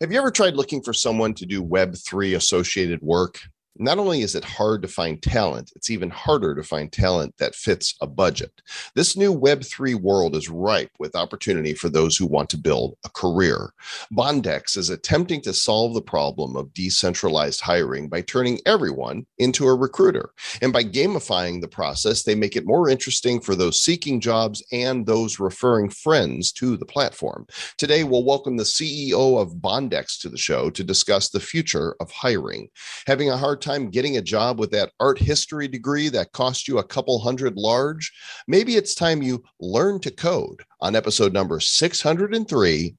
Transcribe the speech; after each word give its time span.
Have 0.00 0.12
you 0.12 0.18
ever 0.18 0.30
tried 0.30 0.54
looking 0.54 0.80
for 0.80 0.92
someone 0.92 1.34
to 1.34 1.44
do 1.44 1.60
Web3 1.60 2.36
associated 2.36 3.02
work? 3.02 3.40
Not 3.78 3.98
only 3.98 4.22
is 4.22 4.34
it 4.34 4.44
hard 4.44 4.82
to 4.82 4.88
find 4.88 5.22
talent, 5.22 5.72
it's 5.76 5.90
even 5.90 6.10
harder 6.10 6.54
to 6.54 6.62
find 6.62 6.90
talent 6.90 7.34
that 7.38 7.54
fits 7.54 7.94
a 8.00 8.06
budget. 8.06 8.50
This 8.94 9.16
new 9.16 9.32
Web3 9.32 9.94
world 9.94 10.34
is 10.34 10.50
ripe 10.50 10.90
with 10.98 11.14
opportunity 11.14 11.74
for 11.74 11.88
those 11.88 12.16
who 12.16 12.26
want 12.26 12.50
to 12.50 12.58
build 12.58 12.96
a 13.04 13.10
career. 13.10 13.72
Bondex 14.12 14.76
is 14.76 14.90
attempting 14.90 15.40
to 15.42 15.54
solve 15.54 15.94
the 15.94 16.02
problem 16.02 16.56
of 16.56 16.74
decentralized 16.74 17.60
hiring 17.60 18.08
by 18.08 18.20
turning 18.20 18.58
everyone 18.66 19.26
into 19.38 19.66
a 19.66 19.74
recruiter. 19.74 20.30
And 20.60 20.72
by 20.72 20.82
gamifying 20.82 21.60
the 21.60 21.68
process, 21.68 22.24
they 22.24 22.34
make 22.34 22.56
it 22.56 22.66
more 22.66 22.88
interesting 22.88 23.40
for 23.40 23.54
those 23.54 23.80
seeking 23.80 24.20
jobs 24.20 24.62
and 24.72 25.06
those 25.06 25.38
referring 25.38 25.90
friends 25.90 26.50
to 26.52 26.76
the 26.76 26.86
platform. 26.86 27.46
Today, 27.76 28.02
we'll 28.02 28.24
welcome 28.24 28.56
the 28.56 28.64
CEO 28.64 29.40
of 29.40 29.54
Bondex 29.56 30.20
to 30.20 30.28
the 30.28 30.36
show 30.36 30.68
to 30.70 30.82
discuss 30.82 31.28
the 31.28 31.40
future 31.40 31.94
of 32.00 32.10
hiring. 32.10 32.68
Having 33.06 33.30
a 33.30 33.36
hard 33.36 33.60
time 33.60 33.67
time 33.68 33.90
getting 33.90 34.16
a 34.16 34.22
job 34.22 34.58
with 34.58 34.70
that 34.70 34.92
art 34.98 35.18
history 35.18 35.68
degree 35.68 36.08
that 36.08 36.32
cost 36.32 36.66
you 36.66 36.78
a 36.78 36.84
couple 36.84 37.18
hundred 37.18 37.56
large, 37.56 38.10
maybe 38.46 38.76
it's 38.76 38.94
time 38.94 39.22
you 39.22 39.44
learn 39.60 40.00
to 40.00 40.10
code 40.10 40.62
on 40.80 40.96
episode 40.96 41.34
number 41.34 41.60
603 41.60 42.96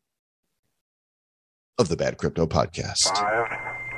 of 1.80 1.90
the 1.90 1.98
Bad 1.98 2.18
Crypto 2.18 2.46
Podcast. 2.46 3.16
Five, 3.16 3.89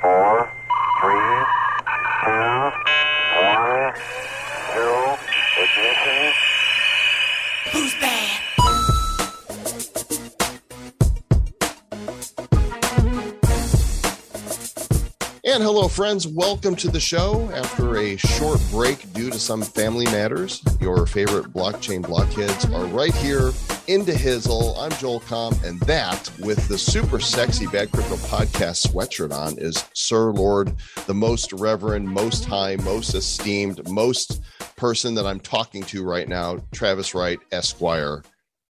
And 15.44 15.60
hello, 15.60 15.88
friends. 15.88 16.24
Welcome 16.24 16.76
to 16.76 16.88
the 16.88 17.00
show. 17.00 17.50
After 17.52 17.96
a 17.96 18.16
short 18.16 18.60
break 18.70 19.12
due 19.12 19.28
to 19.28 19.40
some 19.40 19.60
family 19.60 20.04
matters, 20.04 20.62
your 20.80 21.04
favorite 21.04 21.46
blockchain 21.46 22.00
blockheads 22.00 22.64
are 22.66 22.84
right 22.86 23.12
here 23.12 23.50
into 23.88 24.12
Hizzle. 24.12 24.76
I'm 24.78 24.92
Joel 25.00 25.18
Comm, 25.18 25.60
and 25.64 25.80
that, 25.80 26.30
with 26.38 26.68
the 26.68 26.78
super 26.78 27.18
sexy 27.18 27.66
Bad 27.66 27.90
Crypto 27.90 28.14
Podcast 28.18 28.86
sweatshirt 28.86 29.32
on, 29.32 29.58
is 29.58 29.84
Sir 29.94 30.30
Lord, 30.30 30.76
the 31.08 31.14
most 31.14 31.52
reverend, 31.54 32.08
most 32.08 32.44
high, 32.44 32.76
most 32.76 33.14
esteemed, 33.14 33.88
most 33.90 34.42
person 34.76 35.12
that 35.16 35.26
I'm 35.26 35.40
talking 35.40 35.82
to 35.86 36.04
right 36.04 36.28
now, 36.28 36.58
Travis 36.70 37.16
Wright, 37.16 37.40
Esquire, 37.50 38.22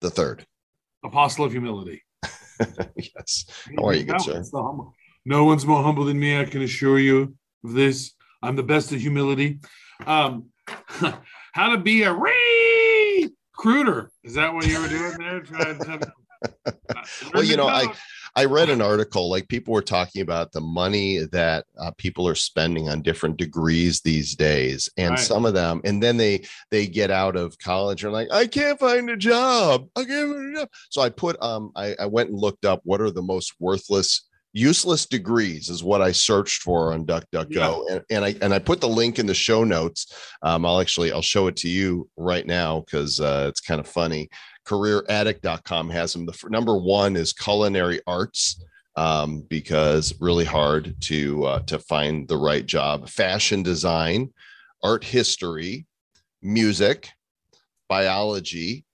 the 0.02 0.10
third. 0.10 0.44
Apostle 1.04 1.46
of 1.46 1.52
humility. 1.52 2.02
yes. 2.96 3.46
How 3.78 3.90
are 3.90 3.94
you, 3.94 4.06
good 4.06 4.20
sir? 4.20 4.44
It's 5.26 5.32
the 5.32 5.36
humble. 5.36 5.46
No 5.46 5.46
one's 5.46 5.66
more 5.66 5.84
humble 5.84 6.06
than 6.06 6.20
me. 6.20 6.40
I 6.40 6.46
can 6.46 6.62
assure 6.62 7.00
you 7.00 7.36
of 7.64 7.74
this. 7.74 8.14
I'm 8.42 8.56
the 8.56 8.64
best 8.64 8.92
at 8.92 9.00
humility. 9.00 9.60
Um, 10.06 10.50
how 11.54 11.72
to 11.72 11.78
be 11.78 12.04
a 12.04 12.14
recruiter? 12.14 14.12
Is 14.24 14.36
that 14.36 14.54
what 14.54 14.68
you 14.68 14.80
were 14.80 14.88
doing 14.88 15.18
there? 15.18 15.42
Trying 15.42 15.80
to- 15.80 16.12
well, 17.34 17.44
you 17.44 17.58
know, 17.58 17.68
I 17.68 17.92
I 18.36 18.46
read 18.46 18.70
an 18.70 18.82
article 18.82 19.30
like 19.30 19.48
people 19.48 19.74
were 19.74 19.82
talking 19.82 20.22
about 20.22 20.52
the 20.52 20.62
money 20.62 21.20
that 21.32 21.66
uh, 21.80 21.92
people 21.98 22.28
are 22.28 22.36
spending 22.36 22.88
on 22.90 23.02
different 23.02 23.38
degrees 23.38 24.02
these 24.02 24.36
days, 24.36 24.90
and 24.98 25.12
Right. 25.12 25.20
some 25.20 25.46
of 25.46 25.54
them, 25.56 25.82
and 25.86 26.04
then 26.04 26.18
they 26.18 26.46
they 26.70 26.86
get 26.86 27.10
out 27.10 27.36
of 27.36 27.58
college 27.58 28.04
and 28.04 28.10
are 28.10 28.14
like, 28.14 28.28
I 28.32 28.46
can't 28.46 28.80
find 28.80 29.10
a 29.10 29.18
job. 29.18 29.88
I 29.96 30.04
can't 30.04 30.30
find 30.32 30.56
a 30.56 30.60
job. 30.60 30.70
So 30.90 31.02
I 31.02 31.10
put 31.10 31.42
um 31.42 31.72
I, 31.76 31.96
I 32.00 32.06
went 32.06 32.30
and 32.30 32.38
looked 32.38 32.66
up 32.66 32.82
what 32.84 33.02
are 33.02 33.10
the 33.12 33.24
most 33.24 33.54
worthless. 33.60 34.28
Useless 34.58 35.06
degrees 35.06 35.70
is 35.70 35.84
what 35.84 36.02
I 36.02 36.14
searched 36.14 36.62
for 36.62 36.94
on 36.94 37.06
DuckDuckGo, 37.06 37.92
and, 37.92 38.02
and 38.10 38.24
I 38.24 38.36
and 38.42 38.54
I 38.54 38.60
put 38.60 38.80
the 38.80 38.88
link 38.88 39.20
in 39.20 39.26
the 39.26 39.34
show 39.34 39.66
notes. 39.66 40.16
Um, 40.42 40.66
I'll 40.66 40.80
actually 40.80 41.12
I'll 41.12 41.22
show 41.22 41.48
it 41.48 41.58
to 41.58 41.68
you 41.68 42.10
right 42.16 42.48
now 42.48 42.80
because 42.80 43.20
uh, 43.20 43.48
it's 43.50 43.60
kind 43.60 43.82
of 43.82 43.88
funny 43.88 44.30
careeraddict.com 44.66 45.90
has 45.90 46.14
them. 46.14 46.26
The 46.26 46.34
f- 46.34 46.50
number 46.50 46.78
one 46.78 47.16
is 47.16 47.34
culinary 47.34 48.02
arts 48.08 48.64
um, 48.96 49.42
because 49.42 50.14
really 50.20 50.46
hard 50.46 50.96
to 51.02 51.46
uh, 51.46 51.60
to 51.64 51.80
find 51.80 52.28
the 52.28 52.38
right 52.38 52.66
job. 52.66 53.10
Fashion 53.10 53.64
design, 53.64 54.34
art 54.84 55.04
history, 55.04 55.86
music, 56.42 57.10
biology, 57.88 58.86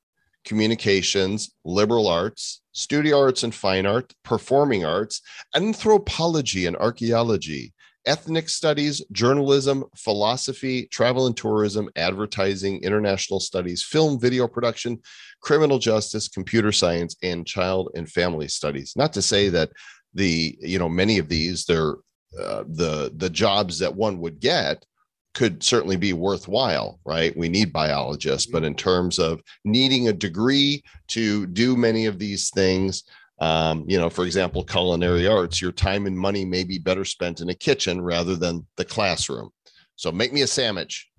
communications, 0.43 1.53
liberal 1.63 2.07
arts, 2.07 2.60
studio 2.71 3.19
arts 3.19 3.43
and 3.43 3.53
fine 3.53 3.85
art, 3.85 4.13
performing 4.23 4.85
arts, 4.85 5.21
anthropology 5.55 6.65
and 6.65 6.75
archaeology, 6.77 7.73
ethnic 8.05 8.49
studies, 8.49 9.01
journalism, 9.11 9.83
philosophy, 9.95 10.87
travel 10.87 11.27
and 11.27 11.37
tourism, 11.37 11.89
advertising, 11.95 12.83
international 12.83 13.39
studies, 13.39 13.83
film, 13.83 14.19
video 14.19 14.47
production, 14.47 14.99
criminal 15.41 15.79
justice, 15.79 16.27
computer 16.27 16.71
science, 16.71 17.15
and 17.23 17.45
child 17.45 17.89
and 17.95 18.09
family 18.09 18.47
studies. 18.47 18.93
Not 18.95 19.13
to 19.13 19.21
say 19.21 19.49
that 19.49 19.71
the 20.13 20.57
you 20.59 20.77
know 20.77 20.89
many 20.89 21.19
of 21.19 21.29
these 21.29 21.65
they're 21.65 21.95
uh, 22.39 22.63
the 22.67 23.11
the 23.15 23.29
jobs 23.29 23.79
that 23.79 23.95
one 23.95 24.19
would 24.19 24.39
get 24.39 24.85
could 25.33 25.63
certainly 25.63 25.95
be 25.95 26.13
worthwhile 26.13 26.99
right 27.05 27.35
we 27.37 27.47
need 27.47 27.71
biologists 27.71 28.49
but 28.49 28.63
in 28.63 28.75
terms 28.75 29.19
of 29.19 29.41
needing 29.65 30.07
a 30.07 30.13
degree 30.13 30.83
to 31.07 31.45
do 31.47 31.75
many 31.75 32.05
of 32.05 32.19
these 32.19 32.49
things 32.49 33.03
um, 33.39 33.85
you 33.87 33.97
know 33.97 34.09
for 34.09 34.25
example 34.25 34.63
culinary 34.63 35.27
arts 35.27 35.61
your 35.61 35.71
time 35.71 36.05
and 36.05 36.17
money 36.17 36.45
may 36.45 36.63
be 36.63 36.77
better 36.77 37.05
spent 37.05 37.41
in 37.41 37.49
a 37.49 37.55
kitchen 37.55 38.01
rather 38.01 38.35
than 38.35 38.65
the 38.77 38.85
classroom 38.85 39.49
so 39.95 40.11
make 40.11 40.33
me 40.33 40.41
a 40.41 40.47
sandwich 40.47 41.11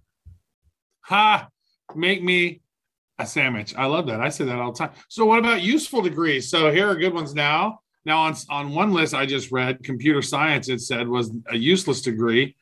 ha, 1.02 1.48
make 1.94 2.22
me 2.22 2.60
a 3.18 3.26
sandwich. 3.26 3.74
I 3.76 3.86
love 3.86 4.06
that. 4.06 4.20
I 4.20 4.28
say 4.28 4.44
that 4.44 4.58
all 4.58 4.72
the 4.72 4.78
time. 4.78 4.92
So, 5.08 5.26
what 5.26 5.38
about 5.38 5.62
useful 5.62 6.02
degrees? 6.02 6.48
So, 6.48 6.70
here 6.70 6.88
are 6.88 6.96
good 6.96 7.14
ones 7.14 7.34
now. 7.34 7.80
Now, 8.04 8.22
on 8.22 8.34
on 8.48 8.74
one 8.74 8.92
list 8.92 9.14
I 9.14 9.26
just 9.26 9.52
read, 9.52 9.84
computer 9.84 10.22
science 10.22 10.68
it 10.68 10.80
said 10.80 11.08
was 11.08 11.30
a 11.48 11.56
useless 11.56 12.00
degree. 12.00 12.56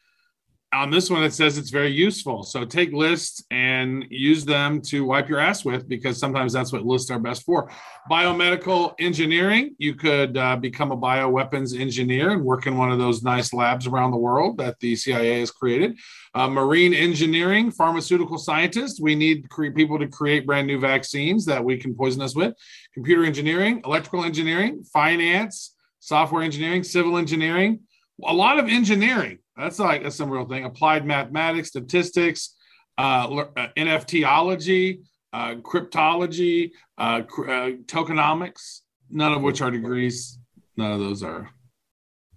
On 0.73 0.89
this 0.89 1.11
one, 1.11 1.25
it 1.25 1.33
says 1.33 1.59
it's 1.59 1.71
very 1.71 1.91
useful. 1.91 2.45
So 2.45 2.65
take 2.65 2.93
lists 2.93 3.43
and 3.51 4.07
use 4.09 4.45
them 4.45 4.81
to 4.83 5.05
wipe 5.05 5.29
your 5.29 5.41
ass 5.41 5.65
with 5.65 5.89
because 5.89 6.17
sometimes 6.17 6.53
that's 6.53 6.73
what 6.73 6.87
lists 6.87 7.11
are 7.11 7.19
best 7.19 7.43
for. 7.43 7.73
Biomedical 8.09 8.95
engineering, 9.01 9.75
you 9.79 9.97
could 9.97 10.37
uh, 10.37 10.55
become 10.55 10.93
a 10.93 10.97
bioweapons 10.97 11.77
engineer 11.77 12.31
and 12.31 12.45
work 12.45 12.69
in 12.69 12.77
one 12.77 12.93
of 12.93 13.01
those 13.01 13.25
nice 13.25 13.53
labs 13.53 13.89
around 13.89 14.13
the 14.13 14.17
world 14.17 14.59
that 14.59 14.79
the 14.79 14.95
CIA 14.95 15.41
has 15.41 15.51
created. 15.51 15.99
Uh, 16.37 16.47
marine 16.47 16.95
engineering, 16.95 17.73
pharmaceutical 17.73 18.39
scientists, 18.39 19.01
we 19.01 19.17
need 19.17 19.51
cre- 19.51 19.71
people 19.71 19.99
to 19.99 20.07
create 20.07 20.47
brand 20.47 20.69
new 20.69 20.79
vaccines 20.79 21.45
that 21.47 21.65
we 21.65 21.79
can 21.79 21.97
poison 21.97 22.23
us 22.23 22.37
with. 22.37 22.55
Computer 22.95 23.25
engineering, 23.25 23.83
electrical 23.85 24.23
engineering, 24.23 24.85
finance, 24.93 25.75
software 25.99 26.45
engineering, 26.45 26.85
civil 26.85 27.17
engineering, 27.17 27.81
a 28.25 28.33
lot 28.33 28.57
of 28.61 28.69
engineering. 28.69 29.40
That's 29.57 29.79
like 29.79 30.03
that's 30.03 30.17
some 30.17 30.31
real 30.31 30.47
thing. 30.47 30.65
Applied 30.65 31.05
mathematics, 31.05 31.69
statistics, 31.69 32.57
uh, 32.99 33.45
uh, 33.57 33.69
NFTology, 33.77 35.01
uh, 35.33 35.55
cryptology, 35.57 36.71
uh, 36.99 37.23
uh, 37.23 37.71
tokenomics. 37.87 38.81
None 39.11 39.33
of 39.33 39.43
which 39.43 39.61
are 39.61 39.71
degrees. 39.71 40.39
None 40.77 40.93
of 40.93 41.01
those 41.01 41.23
are 41.23 41.51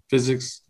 physics. 0.10 0.62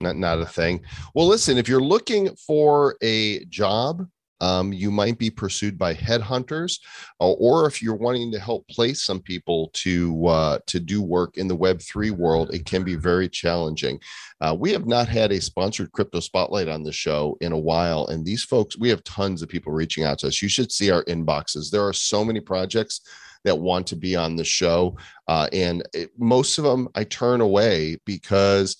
not 0.00 0.16
not 0.16 0.40
a 0.40 0.46
thing. 0.46 0.84
Well, 1.14 1.26
listen, 1.26 1.58
if 1.58 1.68
you're 1.68 1.80
looking 1.80 2.34
for 2.36 2.96
a 3.02 3.44
job, 3.46 4.06
um, 4.42 4.72
you 4.72 4.90
might 4.90 5.18
be 5.18 5.30
pursued 5.30 5.78
by 5.78 5.94
headhunters, 5.94 6.80
uh, 7.20 7.30
or 7.32 7.66
if 7.66 7.80
you're 7.80 7.94
wanting 7.94 8.30
to 8.32 8.38
help 8.38 8.66
place 8.68 9.02
some 9.02 9.20
people 9.20 9.70
to 9.74 10.26
uh, 10.26 10.58
to 10.66 10.80
do 10.80 11.00
work 11.00 11.38
in 11.38 11.48
the 11.48 11.56
Web 11.56 11.80
three 11.80 12.10
world, 12.10 12.52
it 12.52 12.66
can 12.66 12.82
be 12.82 12.96
very 12.96 13.28
challenging. 13.28 13.98
Uh, 14.40 14.54
we 14.58 14.72
have 14.72 14.86
not 14.86 15.08
had 15.08 15.32
a 15.32 15.40
sponsored 15.40 15.92
crypto 15.92 16.20
spotlight 16.20 16.68
on 16.68 16.82
the 16.82 16.92
show 16.92 17.36
in 17.40 17.52
a 17.52 17.58
while, 17.58 18.06
and 18.08 18.26
these 18.26 18.44
folks, 18.44 18.76
we 18.76 18.88
have 18.88 19.02
tons 19.04 19.40
of 19.40 19.48
people 19.48 19.72
reaching 19.72 20.04
out 20.04 20.18
to 20.18 20.26
us. 20.26 20.42
You 20.42 20.48
should 20.48 20.72
see 20.72 20.90
our 20.90 21.04
inboxes. 21.04 21.70
There 21.70 21.86
are 21.86 21.92
so 21.92 22.24
many 22.24 22.40
projects 22.40 23.00
that 23.44 23.58
want 23.58 23.86
to 23.88 23.96
be 23.96 24.14
on 24.16 24.36
the 24.36 24.44
show, 24.44 24.96
uh, 25.28 25.48
and 25.52 25.82
it, 25.94 26.10
most 26.18 26.58
of 26.58 26.64
them 26.64 26.88
I 26.94 27.04
turn 27.04 27.40
away 27.40 27.96
because 28.04 28.76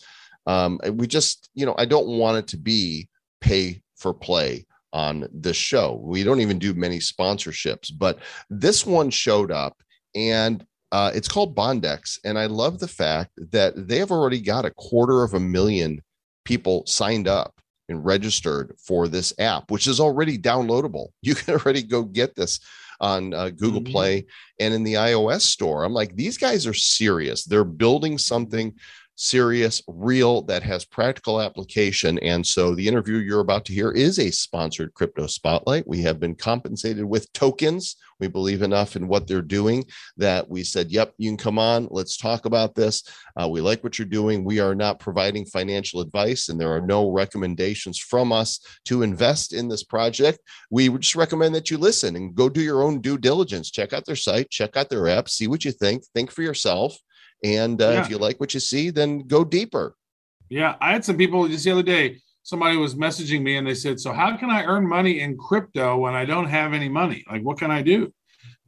um, 0.47 0.81
we 0.93 1.07
just 1.07 1.51
you 1.55 1.67
know 1.67 1.75
i 1.79 1.85
don't 1.85 2.19
want 2.19 2.39
it 2.39 2.47
to 2.49 2.57
be 2.57 3.09
pay 3.41 3.81
for 3.97 4.13
play 4.13 4.67
on 4.93 5.27
this 5.33 5.57
show 5.57 6.01
we 6.03 6.23
don't 6.23 6.41
even 6.41 6.59
do 6.59 6.75
many 6.75 6.99
sponsorships 6.99 7.91
but 7.97 8.19
this 8.51 8.85
one 8.87 9.11
showed 9.11 9.51
up 9.51 9.83
and 10.15 10.67
uh, 10.93 11.11
it's 11.15 11.29
called 11.29 11.57
bondex 11.57 12.19
and 12.25 12.39
i 12.39 12.47
love 12.47 12.79
the 12.79 12.89
fact 12.89 13.31
that 13.51 13.89
they 13.89 13.99
have 13.99 14.11
already 14.11 14.41
got 14.41 14.65
a 14.65 14.71
quarter 14.73 15.23
of 15.23 15.35
a 15.35 15.41
million 15.41 16.01
people 16.45 16.85
signed 16.87 17.27
up 17.27 17.55
and 17.89 18.05
registered 18.05 18.75
for 18.79 19.09
this 19.09 19.33
app 19.39 19.71
which 19.71 19.87
is 19.87 19.99
already 20.01 20.37
downloadable 20.39 21.09
you 21.23 21.35
can 21.35 21.55
already 21.55 21.83
go 21.83 22.03
get 22.03 22.35
this 22.35 22.61
on 23.01 23.35
uh, 23.35 23.51
Google 23.51 23.81
Mhm. 23.81 23.91
Play 23.91 24.27
and 24.61 24.73
in 24.73 24.85
the 24.85 24.95
iOS 24.95 25.41
store. 25.41 25.83
I'm 25.83 25.93
like, 25.93 26.15
these 26.15 26.39
guys 26.39 26.69
are 26.69 26.73
serious. 26.75 27.45
They're 27.45 27.65
building 27.65 28.17
something 28.17 28.75
serious, 29.17 29.83
real, 29.87 30.43
that 30.43 30.63
has 30.63 30.85
practical 30.85 31.41
application. 31.41 32.19
And 32.21 32.47
so 32.47 32.75
the 32.75 32.89
interview 32.89 33.17
you're 33.17 33.41
about 33.41 33.65
to 33.67 33.73
hear 33.73 33.93
is 33.93 34.19
a 34.19 34.31
sponsored 34.31 34.95
crypto 34.95 35.27
spotlight. 35.27 35.87
We 35.87 36.03
have 36.03 36.19
been 36.19 36.35
compensated 36.35 37.05
with 37.05 37.33
tokens. 37.33 37.97
We 38.21 38.29
believe 38.29 38.63
enough 38.63 38.95
in 38.97 39.09
what 39.09 39.27
they're 39.27 39.43
doing 39.43 39.85
that 40.17 40.49
we 40.49 40.63
said, 40.63 40.91
yep, 40.91 41.13
you 41.19 41.31
can 41.31 41.37
come 41.37 41.59
on. 41.59 41.89
Let's 41.91 42.17
talk 42.17 42.47
about 42.47 42.75
this. 42.75 43.03
Uh, 43.37 43.49
we 43.49 43.61
like 43.61 43.83
what 43.83 43.99
you're 43.99 44.07
doing. 44.07 44.45
We 44.45 44.61
are 44.61 44.75
not 44.75 45.01
providing 45.01 45.45
financial 45.45 46.01
advice, 46.01 46.49
and 46.49 46.61
there 46.61 46.73
are 46.73 46.81
no 46.81 47.11
recommendations 47.11 47.99
from 47.99 48.33
us 48.33 48.61
to 48.85 49.03
invest 49.03 49.53
in 49.53 49.69
this 49.69 49.83
project. 49.83 50.39
We 50.71 50.89
would 50.89 51.03
just 51.03 51.17
recommend 51.17 51.55
that 51.57 51.71
you 51.71 51.79
listen 51.79 52.15
and 52.17 52.35
go 52.35 52.49
do 52.49 52.61
your 52.61 52.83
own 52.83 53.01
due 53.01 53.19
diligence. 53.19 53.71
Check 53.71 53.93
out 53.93 54.07
their 54.07 54.17
site, 54.17 54.51
check 54.51 54.77
out 54.77 54.89
their 54.89 55.09
app, 55.09 55.29
see 55.29 55.49
what 55.49 55.65
you 55.65 55.73
think, 55.73 56.05
think 56.15 56.31
for 56.31 56.43
yourself. 56.43 56.97
And 57.43 57.81
uh, 57.81 57.91
Yeah. 57.91 58.01
if 58.05 58.11
you 58.11 58.19
like 58.19 58.39
what 58.41 58.55
you 58.55 58.61
see, 58.61 58.91
then 58.91 59.21
go 59.21 59.45
deeper. 59.45 59.97
Yeah, 60.49 60.77
I 60.81 60.93
had 60.93 61.05
some 61.05 61.17
people 61.17 61.49
just 61.49 61.65
the 61.65 61.73
other 61.73 61.83
day. 61.83 62.21
Somebody 62.43 62.77
was 62.77 62.95
messaging 62.95 63.43
me 63.43 63.57
and 63.57 63.67
they 63.67 63.75
said, 63.75 64.01
"So 64.01 64.13
how 64.13 64.37
can 64.37 64.51
I 64.51 64.65
earn 64.65 64.87
money 64.87 65.21
in 65.21 65.37
crypto 65.39 65.97
when 65.97 66.15
I 66.15 66.25
don't 66.25 66.49
have 66.49 66.73
any 66.73 66.89
money? 66.89 67.25
Like, 67.31 67.43
what 67.43 67.59
can 67.59 67.71
I 67.71 67.83
do?" 67.83 68.13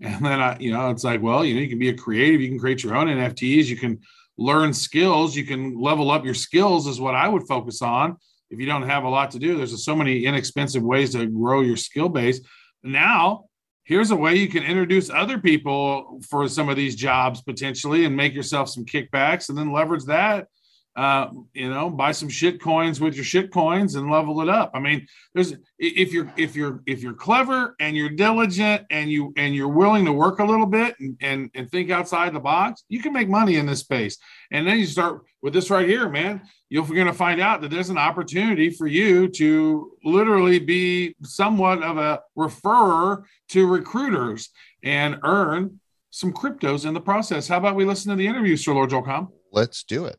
And 0.01 0.25
then 0.25 0.41
I, 0.41 0.59
you 0.59 0.73
know, 0.73 0.91
it's 0.91 1.05
like, 1.05 1.23
well, 1.23 1.45
you 1.45 1.55
know, 1.55 1.61
you 1.61 1.69
can 1.69 1.79
be 1.79 1.89
a 1.89 1.97
creative, 1.97 2.41
you 2.41 2.49
can 2.49 2.59
create 2.59 2.83
your 2.83 2.97
own 2.97 3.07
NFTs, 3.07 3.67
you 3.67 3.77
can 3.77 4.01
learn 4.37 4.73
skills, 4.73 5.37
you 5.37 5.45
can 5.45 5.81
level 5.81 6.11
up 6.11 6.25
your 6.25 6.35
skills, 6.35 6.87
is 6.87 7.01
what 7.01 7.15
I 7.15 7.29
would 7.29 7.47
focus 7.47 7.81
on. 7.83 8.17
If 8.51 8.59
you 8.61 8.67
don't 8.67 8.83
have 8.83 9.05
a 9.05 9.09
lot 9.09 9.31
to 9.33 9.39
do, 9.39 9.57
there's 9.57 9.85
so 9.85 9.97
many 9.97 10.25
inexpensive 10.25 10.83
ways 10.83 11.13
to 11.13 11.27
grow 11.27 11.61
your 11.63 11.77
skill 11.77 12.09
base. 12.09 12.41
Now, 12.83 13.45
here's 13.85 14.11
a 14.11 14.17
way 14.17 14.35
you 14.35 14.49
can 14.49 14.63
introduce 14.63 15.11
other 15.11 15.39
people 15.39 16.21
for 16.29 16.49
some 16.49 16.69
of 16.69 16.77
these 16.77 16.97
jobs 16.97 17.43
potentially 17.43 18.05
and 18.05 18.17
make 18.17 18.35
yourself 18.35 18.69
some 18.69 18.85
kickbacks 18.85 19.49
and 19.49 19.59
then 19.59 19.73
leverage 19.73 20.05
that 20.05 20.49
uh, 20.97 21.29
you 21.53 21.69
know, 21.69 21.91
buy 21.91 22.13
some 22.13 22.29
shit 22.29 22.61
coins 22.61 23.01
with 23.01 23.17
your 23.17 23.25
shit 23.25 23.51
coins 23.51 23.97
and 23.97 24.11
level 24.11 24.41
it 24.41 24.49
up. 24.49 24.71
I 24.75 24.81
mean, 24.81 25.07
there's 25.35 25.55
if 25.79 26.13
you're 26.13 26.33
if 26.37 26.55
you're 26.55 26.83
if 26.87 27.03
you're 27.03 27.15
clever 27.15 27.75
and 27.81 27.97
you're 27.97 28.11
diligent 28.11 28.87
and 28.91 29.11
you 29.11 29.33
and 29.37 29.55
you're 29.55 29.69
willing 29.69 30.05
to 30.05 30.13
work 30.13 30.39
a 30.39 30.45
little 30.45 30.67
bit 30.67 30.95
and 31.01 31.17
and, 31.21 31.51
and 31.55 31.69
think 31.71 31.91
outside 31.91 32.33
the 32.33 32.41
box, 32.41 32.85
you 32.89 33.03
can 33.03 33.13
make 33.13 33.29
money 33.29 33.57
in 33.57 33.67
this 33.67 33.81
space. 33.81 34.19
And 34.53 34.67
then 34.67 34.79
you 34.79 34.87
start 34.87 35.23
with 35.43 35.53
this 35.53 35.69
right 35.69 35.89
here, 35.89 36.09
man. 36.09 36.43
You're 36.69 36.87
going 36.87 37.07
to 37.07 37.13
find 37.13 37.41
out 37.41 37.61
that 37.61 37.71
there's 37.71 37.91
an 37.91 37.99
opportunity 37.99 38.71
for 38.71 38.87
you 38.87 39.29
to 39.29 39.93
literally 40.05 40.59
be 40.61 41.15
somewhat 41.23 41.83
of 41.83 41.99
a 41.99 42.21
referrer 42.39 43.25
to 43.51 43.67
recruiters 43.67 44.51
and 44.83 45.19
earn 45.25 45.81
some 46.11 46.33
cryptos 46.33 46.87
in 46.87 46.95
the 46.95 47.01
process. 47.01 47.49
How 47.49 47.59
about 47.59 47.75
we 47.75 47.85
listen 47.85 48.11
to 48.11 48.17
the 48.17 48.27
interview, 48.27 48.57
Sir 48.57 48.73
Lord 48.73 48.91
Joel 48.91 49.03
Comm? 49.03 49.29
Let's 49.51 49.83
do 49.83 50.05
it. 50.05 50.19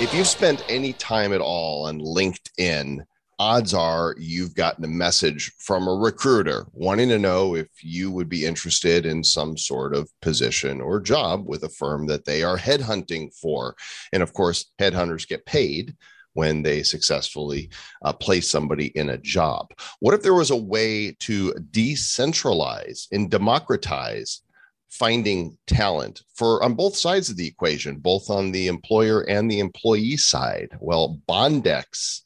If 0.00 0.14
you've 0.14 0.28
spent 0.28 0.64
any 0.68 0.92
time 0.92 1.32
at 1.32 1.40
all 1.40 1.86
on 1.86 1.98
LinkedIn, 1.98 3.04
odds 3.40 3.74
are 3.74 4.14
you've 4.16 4.54
gotten 4.54 4.84
a 4.84 4.88
message 4.88 5.50
from 5.58 5.88
a 5.88 5.92
recruiter 5.92 6.66
wanting 6.72 7.08
to 7.08 7.18
know 7.18 7.56
if 7.56 7.66
you 7.82 8.12
would 8.12 8.28
be 8.28 8.46
interested 8.46 9.04
in 9.04 9.24
some 9.24 9.56
sort 9.56 9.96
of 9.96 10.08
position 10.22 10.80
or 10.80 11.00
job 11.00 11.48
with 11.48 11.64
a 11.64 11.68
firm 11.68 12.06
that 12.06 12.24
they 12.24 12.44
are 12.44 12.56
headhunting 12.56 13.34
for. 13.34 13.74
And 14.12 14.22
of 14.22 14.32
course, 14.32 14.66
headhunters 14.78 15.26
get 15.26 15.44
paid 15.46 15.96
when 16.34 16.62
they 16.62 16.84
successfully 16.84 17.68
uh, 18.02 18.12
place 18.12 18.48
somebody 18.48 18.96
in 18.96 19.10
a 19.10 19.18
job. 19.18 19.72
What 19.98 20.14
if 20.14 20.22
there 20.22 20.32
was 20.32 20.52
a 20.52 20.56
way 20.56 21.16
to 21.20 21.54
decentralize 21.72 23.08
and 23.10 23.28
democratize 23.28 24.42
finding 24.90 25.56
talent 25.66 26.22
for 26.34 26.62
on 26.62 26.74
both 26.74 26.96
sides 26.96 27.28
of 27.28 27.36
the 27.36 27.46
equation, 27.46 27.96
both 27.96 28.30
on 28.30 28.50
the 28.52 28.68
employer 28.68 29.22
and 29.28 29.50
the 29.50 29.60
employee 29.60 30.16
side. 30.16 30.76
Well, 30.80 31.20
Bondex 31.28 32.22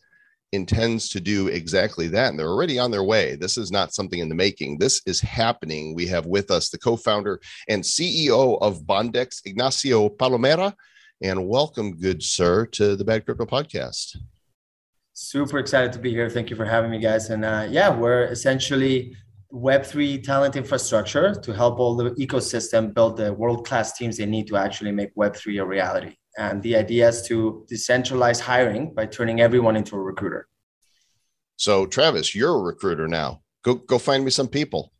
intends 0.52 1.08
to 1.08 1.20
do 1.20 1.48
exactly 1.48 2.08
that. 2.08 2.28
And 2.28 2.38
they're 2.38 2.48
already 2.48 2.78
on 2.78 2.90
their 2.90 3.02
way. 3.02 3.36
This 3.36 3.56
is 3.56 3.72
not 3.72 3.94
something 3.94 4.18
in 4.18 4.28
the 4.28 4.34
making. 4.34 4.78
This 4.78 5.00
is 5.06 5.20
happening. 5.20 5.94
We 5.94 6.06
have 6.06 6.26
with 6.26 6.50
us 6.50 6.68
the 6.68 6.78
co-founder 6.78 7.40
and 7.68 7.82
CEO 7.82 8.58
of 8.60 8.82
Bondex, 8.82 9.40
Ignacio 9.46 10.10
Palomera. 10.10 10.74
And 11.22 11.48
welcome, 11.48 11.96
good 11.98 12.22
sir, 12.22 12.66
to 12.66 12.96
the 12.96 13.04
Bad 13.04 13.24
Crypto 13.24 13.46
Podcast. 13.46 14.16
Super 15.14 15.58
excited 15.58 15.92
to 15.92 15.98
be 15.98 16.10
here. 16.10 16.28
Thank 16.28 16.50
you 16.50 16.56
for 16.56 16.64
having 16.64 16.90
me, 16.90 16.98
guys. 16.98 17.30
And 17.30 17.44
uh, 17.44 17.66
yeah, 17.70 17.94
we're 17.94 18.24
essentially 18.24 19.16
Web3 19.52 20.22
talent 20.22 20.56
infrastructure 20.56 21.34
to 21.34 21.52
help 21.52 21.78
all 21.78 21.94
the 21.94 22.10
ecosystem 22.12 22.94
build 22.94 23.18
the 23.18 23.32
world 23.32 23.66
class 23.66 23.96
teams 23.96 24.16
they 24.16 24.26
need 24.26 24.46
to 24.46 24.56
actually 24.56 24.92
make 24.92 25.14
Web3 25.14 25.60
a 25.60 25.66
reality. 25.66 26.16
And 26.38 26.62
the 26.62 26.76
idea 26.76 27.08
is 27.08 27.22
to 27.28 27.66
decentralize 27.70 28.40
hiring 28.40 28.94
by 28.94 29.06
turning 29.06 29.40
everyone 29.40 29.76
into 29.76 29.96
a 29.96 30.00
recruiter. 30.00 30.48
So, 31.56 31.86
Travis, 31.86 32.34
you're 32.34 32.54
a 32.54 32.62
recruiter 32.62 33.06
now. 33.06 33.42
Go 33.62 33.74
go 33.74 33.98
find 33.98 34.24
me 34.24 34.30
some 34.30 34.48
people. 34.48 34.92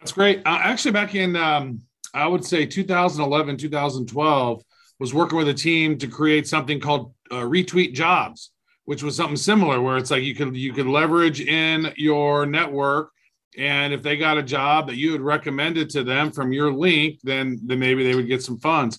That's 0.00 0.12
great. 0.12 0.38
Uh, 0.40 0.58
actually, 0.62 0.92
back 0.92 1.14
in 1.14 1.36
um, 1.36 1.82
I 2.14 2.26
would 2.26 2.44
say 2.44 2.66
2011, 2.66 3.58
2012, 3.58 4.62
was 4.98 5.14
working 5.14 5.38
with 5.38 5.48
a 5.48 5.54
team 5.54 5.98
to 5.98 6.06
create 6.06 6.46
something 6.46 6.80
called 6.80 7.14
uh, 7.30 7.36
Retweet 7.36 7.92
Jobs, 7.92 8.50
which 8.84 9.02
was 9.02 9.16
something 9.16 9.36
similar, 9.36 9.80
where 9.80 9.96
it's 9.98 10.10
like 10.10 10.22
you 10.22 10.34
could 10.34 10.56
you 10.56 10.72
could 10.72 10.86
leverage 10.86 11.40
in 11.40 11.92
your 11.96 12.46
network, 12.46 13.12
and 13.58 13.92
if 13.92 14.02
they 14.02 14.16
got 14.16 14.38
a 14.38 14.42
job 14.42 14.86
that 14.88 14.96
you 14.96 15.12
had 15.12 15.20
recommended 15.20 15.90
to 15.90 16.02
them 16.04 16.32
from 16.32 16.52
your 16.52 16.72
link, 16.72 17.20
then 17.22 17.58
then 17.64 17.78
maybe 17.78 18.02
they 18.04 18.14
would 18.14 18.28
get 18.28 18.42
some 18.42 18.58
funds. 18.58 18.98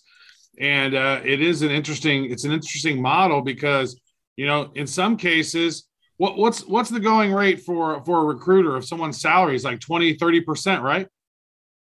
And 0.59 0.93
uh, 0.95 1.21
it 1.23 1.41
is 1.41 1.61
an 1.63 1.71
interesting 1.71 2.31
it's 2.31 2.43
an 2.43 2.51
interesting 2.51 3.01
model 3.01 3.41
because 3.41 3.99
you 4.35 4.45
know 4.45 4.71
in 4.75 4.87
some 4.87 5.17
cases 5.17 5.87
what, 6.17 6.37
what's 6.37 6.61
what's 6.67 6.89
the 6.89 6.99
going 6.99 7.33
rate 7.33 7.61
for 7.61 8.03
for 8.05 8.21
a 8.21 8.25
recruiter 8.25 8.77
if 8.77 8.85
someone's 8.85 9.19
salary 9.19 9.55
is 9.55 9.63
like 9.63 9.79
20 9.79 10.15
30% 10.17 10.81
right 10.81 11.07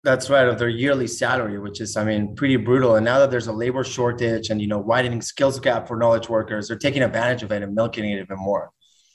That's 0.03 0.29
right, 0.29 0.47
of 0.47 0.59
their 0.59 0.69
yearly 0.69 1.07
salary, 1.07 1.59
which 1.59 1.81
is, 1.81 1.97
I 1.97 2.05
mean, 2.05 2.35
pretty 2.37 2.57
brutal. 2.57 2.97
And 2.97 3.05
now 3.07 3.19
that 3.21 3.31
there's 3.31 3.47
a 3.47 3.53
labor 3.53 3.85
shortage 3.85 4.51
and 4.51 4.61
you 4.61 4.67
know 4.69 4.79
widening 4.79 5.23
skills 5.23 5.59
gap 5.61 5.89
for 5.89 5.97
knowledge 5.97 6.29
workers, 6.29 6.69
they're 6.69 6.77
taking 6.79 7.03
advantage 7.03 7.43
of 7.43 7.53
it 7.53 7.63
and 7.63 7.75
milking 7.75 8.05
it 8.11 8.21
even 8.21 8.39
more. 8.39 8.71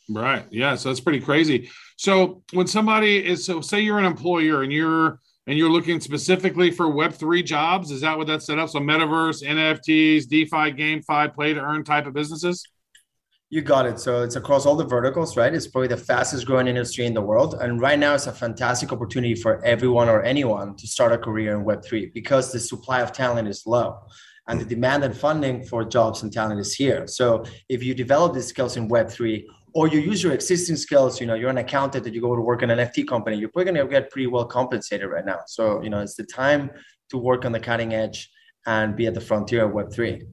right 0.09 0.45
yeah 0.49 0.75
so 0.75 0.89
that's 0.89 0.99
pretty 0.99 1.19
crazy 1.19 1.69
so 1.99 2.41
when 2.53 2.65
somebody 2.65 3.17
is 3.25 3.43
so 3.43 3.59
say 3.59 3.81
you're 3.81 3.99
an 3.99 4.05
employer 4.05 4.63
and 4.63 4.71
you're 4.71 5.19
and 5.47 5.57
you're 5.57 5.69
looking 5.69 5.99
specifically 5.99 6.71
for 6.71 6.85
web3 6.85 7.43
jobs 7.43 7.91
is 7.91 7.99
that 8.01 8.17
what 8.17 8.25
that's 8.25 8.45
set 8.45 8.57
up 8.57 8.69
so 8.69 8.79
metaverse 8.79 9.43
nfts 9.43 10.25
defi 10.29 10.71
gamefi 10.79 11.33
play 11.35 11.53
to 11.53 11.59
earn 11.59 11.83
type 11.83 12.07
of 12.07 12.13
businesses 12.13 12.63
You 13.51 13.61
got 13.63 13.87
it. 13.91 13.97
So 13.99 14.11
it's 14.25 14.37
across 14.41 14.67
all 14.67 14.77
the 14.83 14.89
verticals, 14.97 15.35
right? 15.35 15.51
It's 15.57 15.69
probably 15.71 15.87
the 15.87 16.03
fastest 16.11 16.45
growing 16.45 16.67
industry 16.67 17.05
in 17.09 17.15
the 17.15 17.25
world. 17.31 17.51
And 17.63 17.81
right 17.87 17.99
now, 18.05 18.13
it's 18.13 18.27
a 18.27 18.31
fantastic 18.31 18.89
opportunity 18.95 19.33
for 19.43 19.53
everyone 19.73 20.07
or 20.07 20.19
anyone 20.33 20.67
to 20.81 20.85
start 20.95 21.11
a 21.17 21.17
career 21.17 21.51
in 21.57 21.65
Web3 21.69 22.13
because 22.13 22.45
the 22.51 22.59
supply 22.59 22.99
of 23.01 23.09
talent 23.11 23.47
is 23.53 23.59
low 23.65 23.89
and 24.49 24.59
the 24.59 24.65
demand 24.65 25.03
and 25.03 25.15
funding 25.15 25.63
for 25.63 25.83
jobs 25.85 26.23
and 26.23 26.33
talent 26.33 26.59
is 26.59 26.73
here. 26.75 27.07
So 27.07 27.43
if 27.69 27.83
you 27.83 27.93
develop 27.93 28.33
these 28.33 28.47
skills 28.47 28.77
in 28.77 28.89
Web3 28.89 29.45
or 29.73 29.87
you 29.87 29.99
use 29.99 30.23
your 30.23 30.33
existing 30.33 30.75
skills, 30.75 31.19
you 31.19 31.27
know, 31.27 31.35
you're 31.35 31.49
an 31.49 31.57
accountant 31.57 32.03
that 32.03 32.13
you 32.13 32.21
go 32.21 32.35
to 32.35 32.41
work 32.41 32.63
in 32.63 32.69
an 32.69 32.79
NFT 32.79 33.07
company, 33.07 33.37
you're 33.37 33.49
probably 33.49 33.73
going 33.73 33.87
to 33.87 33.91
get 33.91 34.09
pretty 34.11 34.27
well 34.27 34.45
compensated 34.45 35.09
right 35.09 35.25
now. 35.25 35.39
So, 35.47 35.81
you 35.81 35.89
know, 35.89 35.99
it's 35.99 36.15
the 36.15 36.23
time 36.23 36.71
to 37.09 37.17
work 37.17 37.45
on 37.45 37.51
the 37.51 37.59
cutting 37.59 37.93
edge 37.93 38.29
and 38.65 38.95
be 38.95 39.07
at 39.07 39.13
the 39.13 39.21
frontier 39.21 39.65
of 39.65 39.71
Web3. 39.71 40.25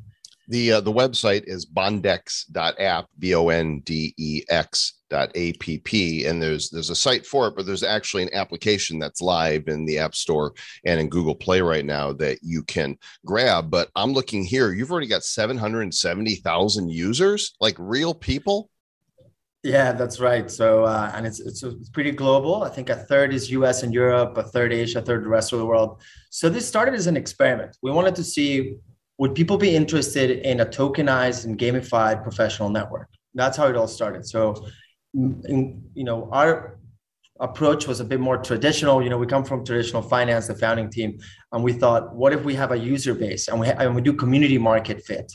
The 0.49 0.73
uh, 0.75 0.81
the 0.81 0.93
website 0.93 1.43
is 1.47 1.67
bondex.app, 1.67 3.07
B 3.19 3.35
O 3.35 3.49
N 3.49 3.81
D 3.81 4.15
E 4.17 4.45
X 4.49 4.97
dot 5.09 5.31
app 5.37 5.69
and 5.69 6.43
there's 6.43 6.71
there's 6.71 6.91
a 6.91 6.95
site 6.95 7.25
for 7.25 7.47
it 7.47 7.55
but 7.55 7.65
there's 7.65 7.83
actually 7.83 8.25
an 8.25 8.35
application 8.35 8.99
that's 8.99 9.21
live 9.21 9.69
in 9.69 9.85
the 9.85 9.99
app 9.99 10.15
store 10.15 10.53
and 10.85 10.99
in 10.99 11.09
google 11.09 11.35
play 11.35 11.61
right 11.61 11.85
now 11.85 12.13
that 12.13 12.39
you 12.43 12.63
can 12.65 12.97
grab 13.25 13.71
but 13.71 13.89
i'm 13.95 14.13
looking 14.13 14.45
here 14.45 14.73
you've 14.73 14.91
already 14.91 15.07
got 15.07 15.23
770000 15.23 16.89
users 16.91 17.55
like 17.61 17.77
real 17.79 18.15
people 18.15 18.69
Yeah, 19.63 19.93
that's 19.93 20.21
right. 20.21 20.51
So, 20.51 20.85
uh, 20.85 21.11
and 21.15 21.27
it's, 21.27 21.41
it's 21.41 21.63
it's 21.63 21.89
pretty 21.91 22.13
global. 22.13 22.63
I 22.63 22.69
think 22.69 22.89
a 22.89 22.95
third 22.95 23.35
is 23.35 23.51
U.S. 23.51 23.83
and 23.83 23.93
Europe, 23.93 24.37
a 24.37 24.45
third 24.45 24.73
Asia, 24.73 25.01
a 25.01 25.03
third 25.03 25.25
the 25.25 25.29
rest 25.29 25.53
of 25.53 25.59
the 25.59 25.67
world. 25.67 26.01
So 26.31 26.49
this 26.49 26.69
started 26.69 26.95
as 26.95 27.07
an 27.09 27.17
experiment. 27.17 27.77
We 27.83 27.91
wanted 27.91 28.15
to 28.17 28.25
see 28.25 28.77
would 29.19 29.35
people 29.35 29.57
be 29.57 29.75
interested 29.75 30.31
in 30.31 30.61
a 30.61 30.67
tokenized 30.67 31.47
and 31.47 31.59
gamified 31.59 32.23
professional 32.23 32.69
network. 32.69 33.09
That's 33.35 33.57
how 33.57 33.67
it 33.67 33.77
all 33.77 33.89
started. 33.89 34.27
So, 34.27 34.55
in, 35.15 35.83
you 35.95 36.05
know, 36.05 36.29
our 36.33 36.79
approach 37.41 37.87
was 37.87 38.01
a 38.01 38.05
bit 38.05 38.21
more 38.21 38.37
traditional. 38.37 39.03
You 39.03 39.11
know, 39.11 39.19
we 39.19 39.27
come 39.27 39.45
from 39.45 39.65
traditional 39.65 40.03
finance, 40.03 40.47
the 40.47 40.55
founding 40.55 40.91
team, 40.91 41.19
and 41.53 41.65
we 41.65 41.73
thought, 41.73 42.15
what 42.15 42.33
if 42.33 42.45
we 42.45 42.55
have 42.55 42.73
a 42.73 42.79
user 42.79 43.15
base 43.15 43.49
and 43.49 43.59
we 43.59 43.69
and 43.69 43.95
we 43.95 44.03
do 44.03 44.13
community 44.13 44.59
market 44.59 45.03
fit. 45.05 45.31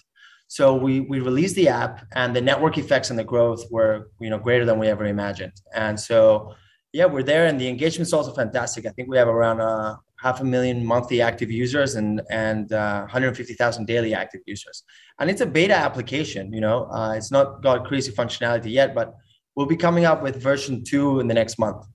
So 0.52 0.76
we 0.76 1.00
we 1.00 1.22
released 1.22 1.56
the 1.56 1.70
app, 1.70 2.06
and 2.12 2.36
the 2.36 2.42
network 2.42 2.78
effects 2.78 3.10
and 3.10 3.18
the 3.18 3.24
growth 3.24 3.64
were 3.72 4.10
you 4.20 4.30
know 4.30 4.38
greater 4.38 4.66
than 4.66 4.80
we 4.80 4.88
ever 4.90 5.06
imagined. 5.06 5.54
And 5.74 5.98
so 5.98 6.54
yeah, 6.92 7.06
we're 7.06 7.24
there, 7.24 7.46
and 7.46 7.58
the 7.58 7.70
engagement 7.70 8.08
is 8.10 8.14
also 8.14 8.34
fantastic. 8.34 8.86
I 8.86 8.90
think 8.90 9.08
we 9.08 9.16
have 9.16 9.30
around 9.30 9.62
uh, 9.62 9.96
half 10.20 10.42
a 10.42 10.44
million 10.44 10.86
monthly 10.86 11.22
active 11.22 11.50
users 11.50 11.96
and 11.96 12.22
and 12.30 12.74
uh, 12.74 13.00
150,000 13.04 13.86
daily 13.86 14.14
active 14.14 14.42
users. 14.46 14.84
And 15.20 15.30
it's 15.30 15.40
a 15.40 15.46
beta 15.46 15.74
application. 15.74 16.52
You 16.52 16.60
know, 16.60 16.84
uh, 16.92 17.14
it's 17.16 17.32
not 17.32 17.64
got 17.64 17.86
crazy 17.86 18.12
functionality 18.12 18.74
yet, 18.74 18.94
but 18.94 19.16
we'll 19.56 19.68
be 19.68 19.78
coming 19.78 20.04
up 20.04 20.22
with 20.22 20.36
version 20.44 20.84
two 20.84 21.22
in 21.22 21.30
the 21.30 21.34
next 21.34 21.60
month, 21.60 21.86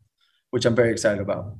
which 0.50 0.64
I'm 0.64 0.74
very 0.74 0.92
excited 0.92 1.20
about. 1.20 1.52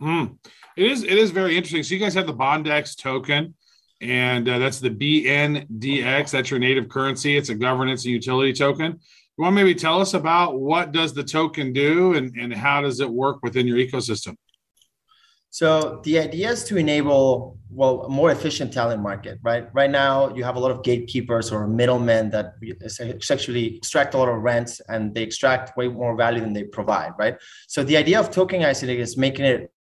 Mm. 0.00 0.38
It 0.74 0.90
is 0.90 1.02
it 1.02 1.18
is 1.18 1.32
very 1.32 1.54
interesting. 1.54 1.82
So 1.82 1.92
you 1.92 2.00
guys 2.00 2.14
have 2.14 2.26
the 2.26 2.32
Bondex 2.32 2.96
token, 2.96 3.56
and 4.00 4.48
uh, 4.48 4.58
that's 4.58 4.80
the 4.80 4.90
BNDX. 4.90 6.30
That's 6.30 6.50
your 6.50 6.60
native 6.60 6.88
currency. 6.88 7.36
It's 7.36 7.50
a 7.50 7.54
governance 7.54 8.04
and 8.04 8.12
utility 8.12 8.52
token. 8.52 8.98
You 9.36 9.44
want 9.44 9.52
to 9.52 9.64
maybe 9.64 9.74
tell 9.74 10.00
us 10.00 10.14
about 10.14 10.58
what 10.60 10.92
does 10.92 11.12
the 11.14 11.24
token 11.24 11.72
do 11.72 12.14
and, 12.14 12.34
and 12.36 12.52
how 12.52 12.82
does 12.82 13.00
it 13.00 13.10
work 13.10 13.38
within 13.42 13.66
your 13.66 13.78
ecosystem? 13.78 14.36
So 15.52 16.00
the 16.04 16.20
idea 16.20 16.50
is 16.50 16.62
to 16.64 16.76
enable 16.76 17.58
well 17.70 18.02
a 18.02 18.08
more 18.08 18.30
efficient 18.30 18.72
talent 18.72 19.02
market, 19.02 19.38
right? 19.42 19.68
Right 19.74 19.90
now 19.90 20.32
you 20.34 20.44
have 20.44 20.54
a 20.54 20.60
lot 20.60 20.70
of 20.70 20.84
gatekeepers 20.84 21.50
or 21.50 21.66
middlemen 21.66 22.30
that 22.30 22.54
essentially 22.82 23.76
extract 23.76 24.14
a 24.14 24.18
lot 24.18 24.28
of 24.28 24.42
rents 24.42 24.80
and 24.88 25.12
they 25.12 25.22
extract 25.22 25.76
way 25.76 25.88
more 25.88 26.16
value 26.16 26.40
than 26.40 26.52
they 26.52 26.64
provide, 26.64 27.12
right? 27.18 27.36
So 27.66 27.82
the 27.82 27.96
idea 27.96 28.20
of 28.20 28.30
tokenizing 28.30 28.96
is 28.96 29.16
making 29.16 29.44
it 29.44 29.72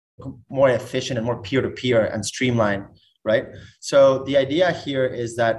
more 0.49 0.71
efficient 0.71 1.19
and 1.19 1.27
more 1.27 1.43
peer-to-peer 1.43 2.07
and 2.07 2.25
streamlined, 2.25 2.87
right? 3.33 3.47
So 3.91 3.99
the 4.29 4.37
idea 4.45 4.67
here 4.85 5.07
is 5.25 5.31
that 5.37 5.57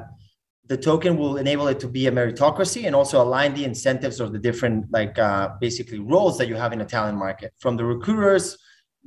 the 0.72 0.78
token 0.78 1.18
will 1.22 1.36
enable 1.38 1.68
it 1.74 1.80
to 1.84 1.88
be 1.98 2.04
a 2.08 2.14
meritocracy 2.20 2.82
and 2.88 2.94
also 2.96 3.16
align 3.26 3.50
the 3.54 3.66
incentives 3.72 4.18
of 4.20 4.28
the 4.34 4.42
different 4.48 4.78
like 4.98 5.16
uh, 5.18 5.46
basically 5.66 6.00
roles 6.14 6.38
that 6.40 6.48
you 6.52 6.58
have 6.64 6.72
in 6.76 6.82
a 6.82 6.90
talent 6.96 7.18
market 7.26 7.52
from 7.64 7.74
the 7.80 7.86
recruiters 7.96 8.46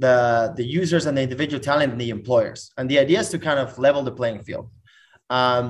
the 0.04 0.16
the 0.58 0.66
users 0.80 1.04
and 1.06 1.14
the 1.18 1.24
individual 1.28 1.62
talent 1.70 1.92
and 1.92 2.00
the 2.00 2.10
employers 2.18 2.60
and 2.78 2.84
the 2.92 2.98
idea 3.04 3.20
is 3.24 3.28
to 3.28 3.38
kind 3.48 3.60
of 3.64 3.68
level 3.86 4.02
the 4.02 4.16
playing 4.20 4.40
field 4.48 4.66
um, 5.38 5.64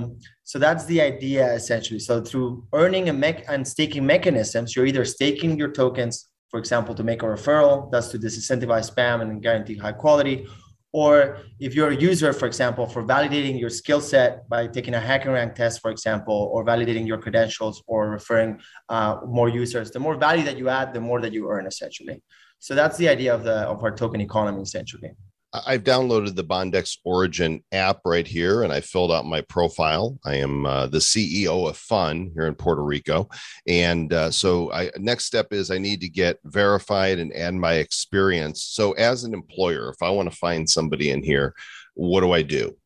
so 0.51 0.57
that's 0.65 0.85
the 0.93 1.01
idea 1.13 1.45
essentially 1.61 1.99
so 2.09 2.15
through 2.29 2.65
earning 2.73 3.05
and, 3.11 3.19
and 3.53 3.63
staking 3.75 4.05
mechanisms 4.15 4.69
you're 4.75 4.87
either 4.93 5.05
staking 5.05 5.59
your 5.61 5.73
tokens 5.83 6.17
for 6.53 6.59
example, 6.59 6.95
to 6.95 7.03
make 7.03 7.23
a 7.23 7.27
referral, 7.27 7.91
that's 7.91 8.09
to 8.09 8.19
disincentivize 8.19 8.95
spam 8.95 9.23
and 9.23 9.43
guarantee 9.43 9.75
high 9.75 9.93
quality. 9.93 10.47
Or 10.93 11.39
if 11.59 11.75
you're 11.75 11.91
a 11.91 11.97
user, 11.97 12.33
for 12.35 12.47
example, 12.47 12.87
for 12.87 13.03
validating 13.03 13.59
your 13.59 13.71
skill 13.71 14.01
set 14.01 14.47
by 14.49 14.67
taking 14.67 14.95
a 14.95 15.01
HackerRank 15.01 15.55
test, 15.55 15.81
for 15.81 15.91
example, 15.91 16.51
or 16.53 16.65
validating 16.65 17.07
your 17.07 17.19
credentials 17.19 17.83
or 17.87 18.11
referring 18.11 18.61
uh, 18.91 19.17
more 19.27 19.49
users, 19.49 19.91
the 19.91 19.99
more 19.99 20.17
value 20.17 20.45
that 20.45 20.59
you 20.59 20.69
add, 20.69 20.93
the 20.93 21.01
more 21.01 21.21
that 21.23 21.33
you 21.33 21.49
earn 21.49 21.67
essentially. 21.67 22.23
So 22.59 22.75
that's 22.75 22.99
the 22.99 23.09
idea 23.09 23.35
of 23.35 23.43
the 23.43 23.57
of 23.73 23.83
our 23.83 23.91
token 23.91 24.21
economy 24.21 24.63
essentially. 24.63 25.13
I've 25.53 25.85
downloaded 25.85 26.35
the 26.35 26.45
Bondex 26.45 26.99
Origin 27.05 27.63
app 27.73 28.01
right 28.07 28.27
here 28.27 28.63
and 28.63 28.73
I 28.73 28.81
filled 28.81 29.13
out 29.13 29.27
my 29.27 29.43
profile. 29.43 30.19
I 30.25 30.37
am 30.37 30.65
uh, 30.65 30.87
the 30.87 30.99
CEO 30.99 31.69
of 31.69 31.77
Fun 31.77 32.31
here 32.35 32.47
in 32.47 32.55
Puerto 32.55 32.83
Rico. 32.83 33.29
And 33.67 34.13
uh, 34.13 34.31
so, 34.31 34.73
I, 34.73 34.91
next 34.97 35.27
step 35.27 35.53
is 35.53 35.71
I 35.71 35.79
need 35.79 36.01
to 36.01 36.09
get 36.09 36.39
verified 36.45 37.19
and 37.19 37.35
add 37.35 37.55
my 37.55 37.75
experience. 37.75 38.63
So, 38.63 38.93
as 38.93 39.25
an 39.25 39.35
employer, 39.35 39.91
if 39.91 40.03
I 40.03 40.11
want 40.11 40.31
to 40.31 40.37
find 40.37 40.69
somebody 40.69 41.11
in 41.11 41.23
here, 41.23 41.55
what 41.95 42.23
do 42.23 42.33
I 42.33 42.43
do? 42.43 42.77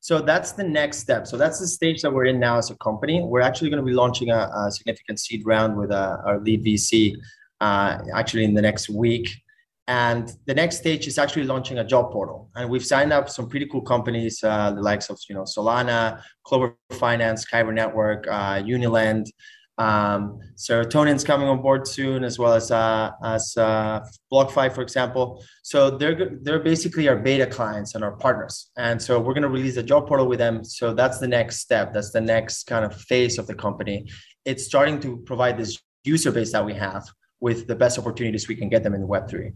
So 0.00 0.20
that's 0.20 0.52
the 0.52 0.62
next 0.62 0.98
step. 0.98 1.26
So 1.26 1.36
that's 1.36 1.58
the 1.58 1.66
stage 1.66 2.00
that 2.02 2.12
we're 2.12 2.26
in 2.26 2.38
now 2.38 2.58
as 2.58 2.70
a 2.70 2.76
company. 2.76 3.22
We're 3.24 3.40
actually 3.40 3.70
going 3.70 3.82
to 3.82 3.86
be 3.86 3.92
launching 3.92 4.30
a, 4.30 4.48
a 4.54 4.70
significant 4.70 5.18
seed 5.18 5.42
round 5.44 5.76
with 5.76 5.90
uh, 5.90 6.18
our 6.24 6.38
lead 6.38 6.64
VC 6.64 7.16
uh, 7.60 7.98
actually 8.14 8.44
in 8.44 8.54
the 8.54 8.62
next 8.62 8.88
week. 8.88 9.30
And 9.88 10.32
the 10.46 10.54
next 10.54 10.78
stage 10.78 11.06
is 11.06 11.16
actually 11.16 11.44
launching 11.44 11.78
a 11.78 11.84
job 11.84 12.10
portal. 12.10 12.50
And 12.56 12.68
we've 12.68 12.84
signed 12.84 13.12
up 13.12 13.28
some 13.28 13.48
pretty 13.48 13.66
cool 13.66 13.82
companies, 13.82 14.42
uh, 14.42 14.72
the 14.72 14.82
likes 14.82 15.10
of 15.10 15.18
you 15.28 15.34
know 15.34 15.42
Solana, 15.42 16.22
Clover 16.44 16.76
Finance, 16.92 17.46
Kyber 17.46 17.72
Network, 17.72 18.26
uh, 18.26 18.56
Uniland. 18.62 19.26
Um, 19.78 20.40
Serotonin's 20.56 21.22
coming 21.22 21.48
on 21.48 21.60
board 21.60 21.86
soon, 21.86 22.24
as 22.24 22.38
well 22.38 22.54
as 22.54 22.70
uh, 22.70 23.10
as 23.22 23.54
uh, 23.56 24.00
BlockFi, 24.32 24.74
for 24.74 24.80
example. 24.82 25.44
So 25.62 25.90
they're 25.90 26.38
they're 26.42 26.60
basically 26.60 27.08
our 27.08 27.16
beta 27.16 27.46
clients 27.46 27.94
and 27.94 28.02
our 28.02 28.16
partners. 28.16 28.70
And 28.76 29.00
so 29.00 29.20
we're 29.20 29.34
going 29.34 29.42
to 29.42 29.48
release 29.48 29.76
a 29.76 29.82
job 29.82 30.08
portal 30.08 30.26
with 30.26 30.38
them. 30.38 30.64
So 30.64 30.94
that's 30.94 31.18
the 31.18 31.28
next 31.28 31.58
step. 31.58 31.92
That's 31.92 32.10
the 32.10 32.22
next 32.22 32.64
kind 32.64 32.84
of 32.84 32.94
phase 33.02 33.38
of 33.38 33.46
the 33.46 33.54
company. 33.54 34.06
It's 34.44 34.64
starting 34.64 34.98
to 35.00 35.18
provide 35.18 35.58
this 35.58 35.78
user 36.04 36.32
base 36.32 36.52
that 36.52 36.64
we 36.64 36.74
have 36.74 37.04
with 37.40 37.66
the 37.66 37.76
best 37.76 37.98
opportunities 37.98 38.48
we 38.48 38.56
can 38.56 38.68
get 38.68 38.82
them 38.82 38.94
in 38.94 39.06
Web 39.06 39.28
three. 39.28 39.52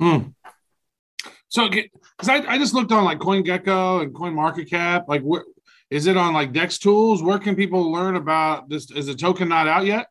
Mm. 0.00 0.34
So, 1.48 1.68
because 1.68 2.28
I, 2.28 2.36
I 2.46 2.58
just 2.58 2.74
looked 2.74 2.92
on 2.92 3.04
like 3.04 3.18
CoinGecko 3.18 4.02
and 4.02 4.14
CoinMarketCap, 4.14 5.04
like 5.08 5.22
where 5.22 5.44
is 5.90 6.06
it 6.06 6.16
on 6.16 6.34
like 6.34 6.52
Dex 6.52 6.78
Tools? 6.78 7.22
Where 7.22 7.38
can 7.38 7.54
people 7.54 7.92
learn 7.92 8.16
about 8.16 8.68
this? 8.68 8.90
Is 8.90 9.06
the 9.06 9.14
token 9.14 9.48
not 9.48 9.68
out 9.68 9.86
yet? 9.86 10.06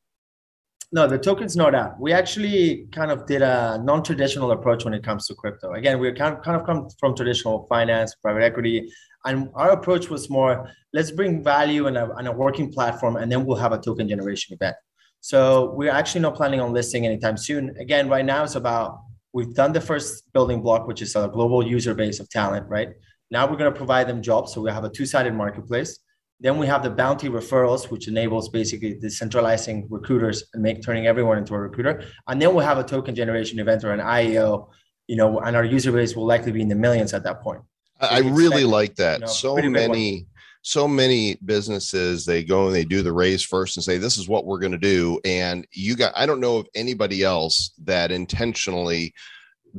No, 0.91 1.07
the 1.07 1.17
token's 1.17 1.57
not 1.57 1.75
out. 1.75 1.99
We 1.99 2.13
actually 2.13 2.87
kind 2.91 3.11
of 3.11 3.25
did 3.25 3.41
a 3.41 3.81
non-traditional 3.83 4.51
approach 4.51 4.85
when 4.85 4.93
it 4.93 5.03
comes 5.03 5.27
to 5.27 5.35
crypto. 5.35 5.73
Again, 5.73 5.99
we 5.99 6.11
kind 6.13 6.37
of, 6.37 6.43
kind 6.43 6.59
of 6.59 6.65
come 6.65 6.87
from 6.99 7.15
traditional 7.15 7.65
finance, 7.67 8.15
private 8.15 8.43
equity, 8.43 8.89
and 9.25 9.49
our 9.55 9.71
approach 9.71 10.09
was 10.09 10.29
more 10.29 10.69
let's 10.93 11.11
bring 11.11 11.43
value 11.43 11.87
a, 11.87 12.19
in 12.19 12.27
a 12.27 12.31
working 12.31 12.71
platform, 12.71 13.17
and 13.17 13.29
then 13.29 13.45
we'll 13.45 13.57
have 13.57 13.73
a 13.73 13.77
token 13.77 14.07
generation 14.07 14.53
event. 14.53 14.75
So 15.19 15.73
we're 15.73 15.91
actually 15.91 16.21
not 16.21 16.35
planning 16.35 16.61
on 16.61 16.71
listing 16.71 17.05
anytime 17.05 17.35
soon. 17.35 17.75
Again, 17.77 18.07
right 18.07 18.23
now 18.23 18.43
it's 18.43 18.55
about 18.55 18.99
We've 19.35 19.53
done 19.53 19.73
the 19.73 19.81
first 19.81 20.31
building 20.31 20.61
block, 20.61 20.87
which 20.87 21.01
is 21.01 21.13
a 21.17 21.27
global 21.27 21.61
user 21.61 21.93
base 21.93 22.21
of 22.21 22.29
talent, 22.29 22.69
right? 22.69 22.91
Now 23.29 23.45
we're 23.45 23.57
going 23.57 23.73
to 23.73 23.77
provide 23.77 24.07
them 24.07 24.21
jobs. 24.21 24.53
So 24.53 24.61
we 24.61 24.71
have 24.71 24.85
a 24.85 24.89
two 24.89 25.05
sided 25.05 25.33
marketplace. 25.33 25.99
Then 26.39 26.57
we 26.57 26.67
have 26.67 26.83
the 26.83 26.89
bounty 26.89 27.27
referrals, 27.27 27.91
which 27.91 28.07
enables 28.07 28.47
basically 28.47 28.95
decentralizing 28.95 29.87
recruiters 29.89 30.45
and 30.53 30.63
make 30.63 30.81
turning 30.81 31.05
everyone 31.05 31.37
into 31.37 31.53
a 31.53 31.59
recruiter. 31.59 32.05
And 32.29 32.41
then 32.41 32.55
we'll 32.55 32.63
have 32.65 32.77
a 32.77 32.83
token 32.85 33.13
generation 33.13 33.59
event 33.59 33.83
or 33.83 33.91
an 33.91 33.99
IEO, 33.99 34.69
you 35.07 35.17
know, 35.17 35.39
and 35.41 35.53
our 35.57 35.65
user 35.65 35.91
base 35.91 36.15
will 36.15 36.25
likely 36.25 36.53
be 36.53 36.61
in 36.61 36.69
the 36.69 36.75
millions 36.75 37.13
at 37.13 37.25
that 37.25 37.41
point. 37.41 37.61
So 38.01 38.07
I 38.07 38.19
really 38.19 38.63
like 38.63 38.95
that. 38.95 39.19
You 39.19 39.25
know, 39.25 39.31
so 39.31 39.55
many 39.57 40.27
so 40.67 40.87
many 40.87 41.35
businesses 41.45 42.25
they 42.25 42.43
go 42.43 42.65
and 42.65 42.75
they 42.75 42.83
do 42.83 43.03
the 43.03 43.13
raise 43.13 43.43
first 43.43 43.77
and 43.77 43.83
say 43.83 43.99
this 43.99 44.17
is 44.17 44.27
what 44.27 44.45
we're 44.45 44.59
going 44.59 44.71
to 44.71 44.77
do 44.79 45.19
and 45.23 45.67
you 45.71 45.95
got 45.95 46.11
i 46.15 46.25
don't 46.25 46.39
know 46.39 46.57
of 46.57 46.67
anybody 46.73 47.23
else 47.23 47.71
that 47.83 48.11
intentionally 48.11 49.13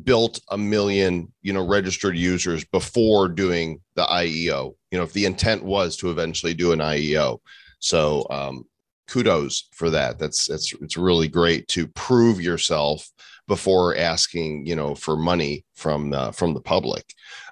built 0.04 0.40
a 0.50 0.58
million 0.58 1.32
you 1.42 1.52
know 1.52 1.66
registered 1.66 2.16
users 2.16 2.64
before 2.66 3.28
doing 3.28 3.80
the 3.96 4.04
ieo 4.04 4.74
you 4.92 4.98
know 4.98 5.02
if 5.02 5.12
the 5.12 5.24
intent 5.24 5.62
was 5.64 5.96
to 5.96 6.10
eventually 6.10 6.54
do 6.54 6.70
an 6.70 6.78
ieo 6.78 7.38
so 7.80 8.24
um 8.30 8.64
kudos 9.06 9.68
for 9.72 9.90
that. 9.90 10.18
That's 10.18 10.46
that's 10.46 10.72
it's 10.80 10.96
really 10.96 11.28
great 11.28 11.68
to 11.68 11.86
prove 11.88 12.40
yourself 12.40 13.08
before 13.48 13.96
asking 13.96 14.66
you 14.66 14.76
know 14.76 14.94
for 14.94 15.16
money 15.16 15.64
from 15.74 16.12
uh, 16.12 16.32
from 16.32 16.54
the 16.54 16.60
public. 16.60 17.04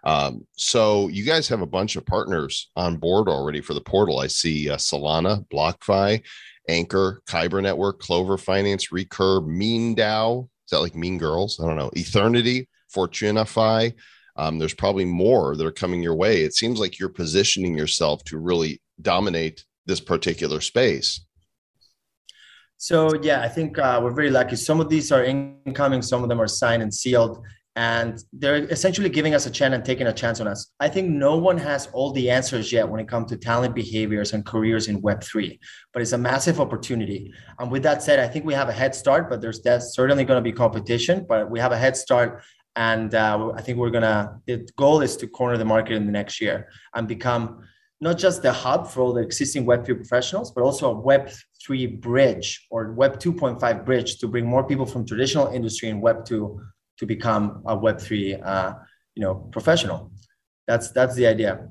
Um, 0.04 0.46
so 0.56 1.08
you 1.08 1.24
guys 1.24 1.48
have 1.48 1.62
a 1.62 1.66
bunch 1.66 1.96
of 1.96 2.06
partners 2.06 2.70
on 2.76 2.96
board 2.96 3.28
already 3.28 3.60
for 3.60 3.74
the 3.74 3.80
portal. 3.80 4.18
I 4.18 4.26
see 4.26 4.70
uh, 4.70 4.76
solana 4.76 5.46
blockfi 5.48 6.22
anchor 6.68 7.22
kyber 7.26 7.62
network 7.62 8.00
clover 8.00 8.38
finance 8.38 8.90
recur 8.90 9.40
mean 9.42 9.94
dao 9.94 10.48
is 10.64 10.70
that 10.70 10.80
like 10.80 10.94
mean 10.94 11.18
girls? 11.18 11.60
I 11.60 11.66
don't 11.66 11.76
know. 11.76 11.90
Eternity, 11.94 12.68
fortunify. 12.94 13.92
Um, 14.36 14.58
there's 14.58 14.74
probably 14.74 15.04
more 15.04 15.56
that 15.56 15.66
are 15.66 15.72
coming 15.72 16.02
your 16.02 16.14
way. 16.14 16.42
It 16.42 16.54
seems 16.54 16.80
like 16.80 16.98
you're 16.98 17.08
positioning 17.08 17.76
yourself 17.76 18.24
to 18.24 18.38
really 18.38 18.80
dominate 19.00 19.64
this 19.86 20.00
particular 20.00 20.60
space 20.60 21.20
so 22.76 23.14
yeah, 23.22 23.42
I 23.42 23.48
think 23.48 23.78
uh, 23.78 24.00
we're 24.02 24.14
very 24.14 24.30
lucky. 24.30 24.56
Some 24.56 24.80
of 24.80 24.88
these 24.88 25.12
are 25.12 25.24
incoming, 25.24 26.02
some 26.02 26.22
of 26.22 26.28
them 26.28 26.40
are 26.40 26.48
signed 26.48 26.82
and 26.82 26.92
sealed, 26.92 27.42
and 27.76 28.22
they're 28.32 28.64
essentially 28.64 29.08
giving 29.08 29.34
us 29.34 29.46
a 29.46 29.50
chance 29.50 29.74
and 29.74 29.84
taking 29.84 30.06
a 30.06 30.12
chance 30.12 30.40
on 30.40 30.46
us. 30.46 30.70
I 30.78 30.88
think 30.88 31.08
no 31.08 31.36
one 31.36 31.58
has 31.58 31.88
all 31.92 32.12
the 32.12 32.30
answers 32.30 32.72
yet 32.72 32.88
when 32.88 33.00
it 33.00 33.08
comes 33.08 33.30
to 33.30 33.36
talent 33.36 33.74
behaviors 33.74 34.32
and 34.32 34.44
careers 34.46 34.88
in 34.88 35.00
Web 35.00 35.22
three, 35.22 35.58
but 35.92 36.02
it's 36.02 36.12
a 36.12 36.18
massive 36.18 36.60
opportunity. 36.60 37.32
And 37.58 37.70
with 37.70 37.82
that 37.82 38.02
said, 38.02 38.20
I 38.20 38.28
think 38.28 38.44
we 38.44 38.54
have 38.54 38.68
a 38.68 38.72
head 38.72 38.94
start, 38.94 39.28
but 39.28 39.40
there's 39.40 39.62
certainly 39.94 40.24
going 40.24 40.38
to 40.38 40.42
be 40.42 40.52
competition, 40.52 41.26
but 41.28 41.50
we 41.50 41.58
have 41.58 41.72
a 41.72 41.78
head 41.78 41.96
start. 41.96 42.42
And 42.76 43.14
uh, 43.14 43.52
I 43.56 43.60
think 43.62 43.78
we're 43.78 43.90
gonna. 43.90 44.40
The 44.46 44.68
goal 44.76 45.00
is 45.00 45.16
to 45.18 45.28
corner 45.28 45.56
the 45.56 45.64
market 45.64 45.94
in 45.94 46.06
the 46.06 46.12
next 46.12 46.40
year 46.40 46.68
and 46.94 47.06
become 47.06 47.62
not 48.04 48.18
just 48.18 48.42
the 48.42 48.52
hub 48.52 48.86
for 48.86 49.00
all 49.00 49.14
the 49.14 49.22
existing 49.22 49.64
Web3 49.64 49.96
professionals, 49.96 50.50
but 50.50 50.62
also 50.62 50.92
a 50.94 51.02
Web3 51.02 52.02
bridge 52.02 52.66
or 52.70 52.92
Web 52.92 53.18
2.5 53.18 53.84
bridge 53.86 54.18
to 54.18 54.28
bring 54.28 54.44
more 54.44 54.62
people 54.62 54.84
from 54.84 55.06
traditional 55.06 55.46
industry 55.46 55.88
and 55.88 56.02
Web2 56.02 56.58
to 56.98 57.06
become 57.06 57.62
a 57.64 57.74
Web3 57.74 58.46
uh, 58.46 58.74
you 59.14 59.22
know, 59.22 59.34
professional. 59.50 60.12
That's 60.68 60.90
that's 60.90 61.14
the 61.14 61.26
idea. 61.26 61.66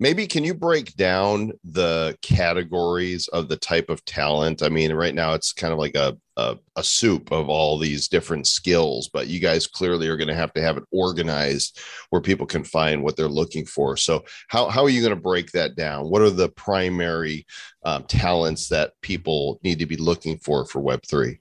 Maybe 0.00 0.26
can 0.26 0.42
you 0.42 0.54
break 0.54 0.96
down 0.96 1.52
the 1.62 2.16
categories 2.22 3.28
of 3.28 3.48
the 3.48 3.56
type 3.56 3.90
of 3.90 4.04
talent? 4.04 4.60
I 4.60 4.70
mean, 4.70 4.92
right 4.92 5.14
now 5.14 5.34
it's 5.34 5.52
kind 5.52 5.72
of 5.72 5.78
like 5.78 5.94
a 5.94 6.18
a, 6.36 6.56
a 6.76 6.82
soup 6.82 7.30
of 7.30 7.48
all 7.48 7.78
these 7.78 8.08
different 8.08 8.46
skills, 8.46 9.08
but 9.12 9.28
you 9.28 9.40
guys 9.40 9.66
clearly 9.66 10.08
are 10.08 10.16
going 10.16 10.28
to 10.28 10.34
have 10.34 10.52
to 10.54 10.62
have 10.62 10.76
it 10.76 10.84
organized 10.90 11.80
where 12.10 12.22
people 12.22 12.46
can 12.46 12.64
find 12.64 13.02
what 13.02 13.16
they're 13.16 13.28
looking 13.28 13.66
for. 13.66 13.96
So, 13.96 14.24
how 14.48 14.68
how 14.68 14.82
are 14.82 14.90
you 14.90 15.00
going 15.00 15.14
to 15.14 15.20
break 15.20 15.52
that 15.52 15.76
down? 15.76 16.10
What 16.10 16.22
are 16.22 16.30
the 16.30 16.48
primary 16.48 17.46
um, 17.84 18.04
talents 18.04 18.68
that 18.68 18.92
people 19.02 19.60
need 19.62 19.78
to 19.80 19.86
be 19.86 19.96
looking 19.96 20.38
for 20.38 20.64
for 20.64 20.80
Web 20.80 21.02
three? 21.06 21.40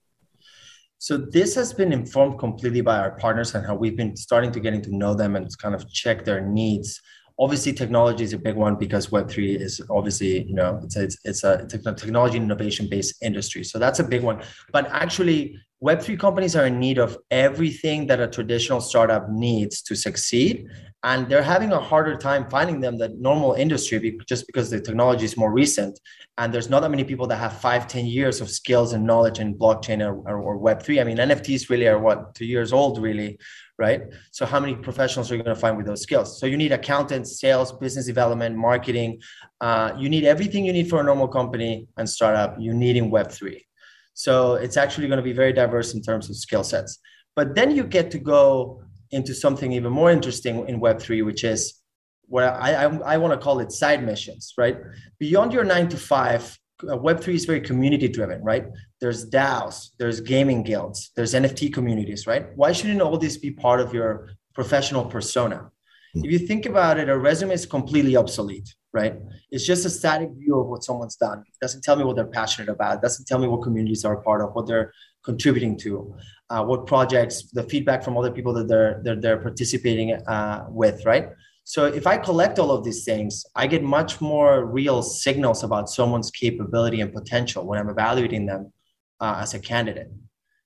So 0.98 1.17
this 1.17 1.55
has 1.55 1.74
been 1.74 1.91
informed 1.91 2.38
completely 2.38 2.81
by 2.81 3.00
our 3.00 3.17
partners 3.17 3.55
and 3.55 3.65
how 3.65 3.74
we've 3.74 3.98
been 3.98 4.15
starting 4.15 4.51
to 4.51 4.60
getting 4.60 4.83
to 4.83 4.95
know 4.95 5.15
them 5.15 5.36
and 5.36 5.50
kind 5.57 5.74
of 5.74 5.89
check 5.91 6.24
their 6.24 6.41
needs 6.41 7.01
obviously 7.39 7.73
technology 7.73 8.23
is 8.23 8.33
a 8.33 8.38
big 8.38 8.55
one 8.55 8.75
because 8.75 9.07
web3 9.07 9.59
is 9.59 9.81
obviously 9.89 10.43
you 10.43 10.53
know 10.53 10.79
it's 10.83 10.95
a, 10.95 11.03
it's, 11.03 11.17
it's 11.25 11.43
a 11.43 11.65
technology 11.65 12.38
innovation 12.38 12.88
based 12.89 13.21
industry. 13.21 13.63
So 13.63 13.79
that's 13.79 14.00
a 14.00 14.03
big 14.03 14.23
one. 14.23 14.41
But 14.71 14.88
actually 14.88 15.57
web3 15.83 16.19
companies 16.19 16.55
are 16.55 16.67
in 16.67 16.79
need 16.79 16.97
of 16.97 17.17
everything 17.31 18.07
that 18.07 18.19
a 18.19 18.27
traditional 18.27 18.81
startup 18.81 19.29
needs 19.29 19.81
to 19.83 19.95
succeed 19.95 20.67
and 21.03 21.27
they're 21.27 21.41
having 21.41 21.72
a 21.72 21.79
harder 21.79 22.15
time 22.15 22.48
finding 22.50 22.79
them 22.79 22.98
than 22.98 23.20
normal 23.22 23.53
industry 23.53 24.20
just 24.27 24.46
because 24.48 24.70
the 24.70 24.79
technology 24.79 25.25
is 25.25 25.36
more 25.36 25.51
recent 25.51 26.00
and 26.38 26.53
there's 26.53 26.70
not 26.70 26.81
that 26.81 26.91
many 26.91 27.03
people 27.03 27.27
that 27.27 27.38
have 27.38 27.60
five 27.60 27.88
ten 27.88 28.05
years 28.05 28.41
of 28.41 28.50
skills 28.50 28.93
and 28.93 29.05
knowledge 29.05 29.39
in 29.39 29.58
blockchain 29.58 30.05
or, 30.05 30.15
or, 30.29 30.41
or 30.41 30.60
web3 30.60 31.01
i 31.01 31.03
mean 31.03 31.17
nfts 31.17 31.70
really 31.70 31.88
are 31.88 32.00
what 32.00 32.36
two 32.36 32.46
years 32.46 32.72
old 32.72 33.01
really 33.01 33.38
right? 33.81 34.03
So 34.29 34.46
how 34.46 34.60
many 34.60 34.75
professionals 34.75 35.31
are 35.31 35.36
you 35.36 35.43
going 35.43 35.55
to 35.55 35.60
find 35.60 35.75
with 35.75 35.88
those 35.88 36.03
skills? 36.03 36.39
So 36.39 36.46
you 36.46 36.55
need 36.55 36.72
accountants, 36.72 37.39
sales, 37.39 37.72
business 37.72 38.05
development, 38.05 38.55
marketing. 38.55 39.20
Uh, 39.60 39.91
you 39.98 40.08
need 40.08 40.24
everything 40.24 40.65
you 40.65 40.72
need 40.72 40.88
for 40.88 41.00
a 41.01 41.03
normal 41.03 41.27
company 41.27 41.88
and 41.98 42.08
startup. 42.08 42.58
You 42.60 42.74
need 42.75 42.96
in 42.96 43.10
Web 43.10 43.31
three. 43.31 43.65
So 44.13 44.53
it's 44.55 44.77
actually 44.77 45.08
going 45.08 45.17
to 45.17 45.24
be 45.24 45.34
very 45.34 45.51
diverse 45.51 45.96
in 45.96 46.01
terms 46.03 46.29
of 46.29 46.36
skill 46.36 46.63
sets. 46.63 47.00
But 47.36 47.55
then 47.55 47.75
you 47.75 47.84
get 47.84 48.12
to 48.12 48.20
go 48.20 48.84
into 49.11 49.33
something 49.33 49.71
even 49.71 49.91
more 49.91 50.11
interesting 50.11 50.67
in 50.67 50.79
Web 50.79 51.01
three, 51.01 51.21
which 51.21 51.43
is 51.43 51.81
what 52.27 52.43
I, 52.43 52.85
I, 52.85 52.85
I 53.13 53.17
want 53.17 53.33
to 53.33 53.43
call 53.43 53.59
it 53.59 53.71
side 53.71 54.03
missions, 54.03 54.53
right? 54.57 54.77
Beyond 55.19 55.51
your 55.53 55.65
nine 55.65 55.89
to 55.89 55.97
five, 55.97 56.57
uh, 56.83 56.97
Web3 56.97 57.33
is 57.33 57.45
very 57.45 57.61
community 57.61 58.07
driven, 58.07 58.41
right? 58.41 58.65
There's 58.99 59.29
DAOs, 59.29 59.89
there's 59.99 60.21
gaming 60.21 60.63
guilds, 60.63 61.11
there's 61.15 61.33
NFT 61.33 61.73
communities, 61.73 62.27
right? 62.27 62.47
Why 62.55 62.71
shouldn't 62.71 63.01
all 63.01 63.17
this 63.17 63.37
be 63.37 63.51
part 63.51 63.79
of 63.79 63.93
your 63.93 64.29
professional 64.55 65.05
persona? 65.05 65.69
Hmm. 66.13 66.25
If 66.25 66.31
you 66.31 66.39
think 66.39 66.65
about 66.65 66.99
it, 66.99 67.09
a 67.09 67.17
resume 67.17 67.53
is 67.53 67.65
completely 67.65 68.15
obsolete, 68.15 68.73
right? 68.93 69.15
It's 69.51 69.65
just 69.65 69.85
a 69.85 69.89
static 69.89 70.29
view 70.37 70.59
of 70.59 70.67
what 70.67 70.83
someone's 70.83 71.17
done. 71.17 71.39
It 71.39 71.59
doesn't 71.61 71.83
tell 71.83 71.95
me 71.95 72.03
what 72.03 72.15
they're 72.15 72.25
passionate 72.25 72.69
about. 72.69 72.97
It 72.97 73.01
doesn't 73.01 73.25
tell 73.27 73.39
me 73.39 73.47
what 73.47 73.61
communities 73.61 74.05
are 74.05 74.13
a 74.13 74.21
part 74.21 74.41
of, 74.41 74.53
what 74.53 74.67
they're 74.67 74.93
contributing 75.23 75.77
to, 75.77 76.15
uh, 76.49 76.63
what 76.63 76.85
projects, 76.85 77.49
the 77.51 77.63
feedback 77.63 78.03
from 78.03 78.17
other 78.17 78.31
people 78.31 78.53
that 78.53 78.67
they're 78.67 78.99
they're, 79.03 79.15
they're 79.15 79.37
participating 79.37 80.13
uh, 80.27 80.65
with, 80.69 81.05
right? 81.05 81.29
So 81.63 81.85
if 81.85 82.05
I 82.07 82.17
collect 82.17 82.59
all 82.59 82.71
of 82.71 82.83
these 82.83 83.05
things, 83.05 83.45
I 83.55 83.67
get 83.67 83.83
much 83.83 84.19
more 84.19 84.65
real 84.65 85.01
signals 85.01 85.63
about 85.63 85.89
someone's 85.89 86.31
capability 86.31 87.01
and 87.01 87.13
potential 87.13 87.65
when 87.65 87.79
I'm 87.79 87.89
evaluating 87.89 88.45
them 88.45 88.73
uh, 89.19 89.37
as 89.39 89.53
a 89.53 89.59
candidate. 89.59 90.09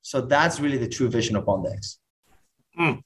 So 0.01 0.21
that's 0.21 0.59
really 0.59 0.77
the 0.77 0.87
true 0.87 1.09
vision 1.09 1.35
of 1.35 1.45
Bondex. 1.45 1.97
Mm. 2.79 3.01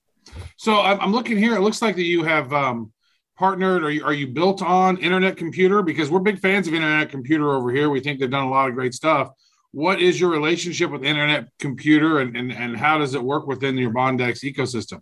So 0.58 0.80
I'm 0.82 1.12
looking 1.12 1.38
here. 1.38 1.56
It 1.56 1.62
looks 1.62 1.82
like 1.82 1.96
that 1.96 2.04
you 2.04 2.24
have 2.24 2.54
um, 2.54 2.94
partnered. 3.38 3.84
Are 3.84 3.90
you, 3.90 4.06
are 4.06 4.14
you 4.14 4.28
built 4.28 4.62
on 4.62 4.98
Internet 4.98 5.38
Computer? 5.38 5.82
Because 5.82 6.12
we're 6.12 6.20
big 6.20 6.40
fans 6.40 6.68
of 6.68 6.74
Internet 6.74 7.10
Computer 7.10 7.52
over 7.54 7.72
here. 7.72 7.90
We 7.90 8.00
think 8.00 8.20
they've 8.20 8.30
done 8.30 8.46
a 8.46 8.50
lot 8.50 8.70
of 8.70 8.76
great 8.76 8.94
stuff. 8.94 9.32
What 9.72 10.02
is 10.02 10.20
your 10.20 10.32
relationship 10.32 10.90
with 10.90 11.04
Internet 11.04 11.50
Computer, 11.60 12.20
and, 12.20 12.36
and, 12.36 12.52
and 12.52 12.76
how 12.76 12.98
does 12.98 13.14
it 13.14 13.24
work 13.24 13.46
within 13.46 13.78
your 13.78 13.92
Bondex 13.92 14.44
ecosystem? 14.44 15.02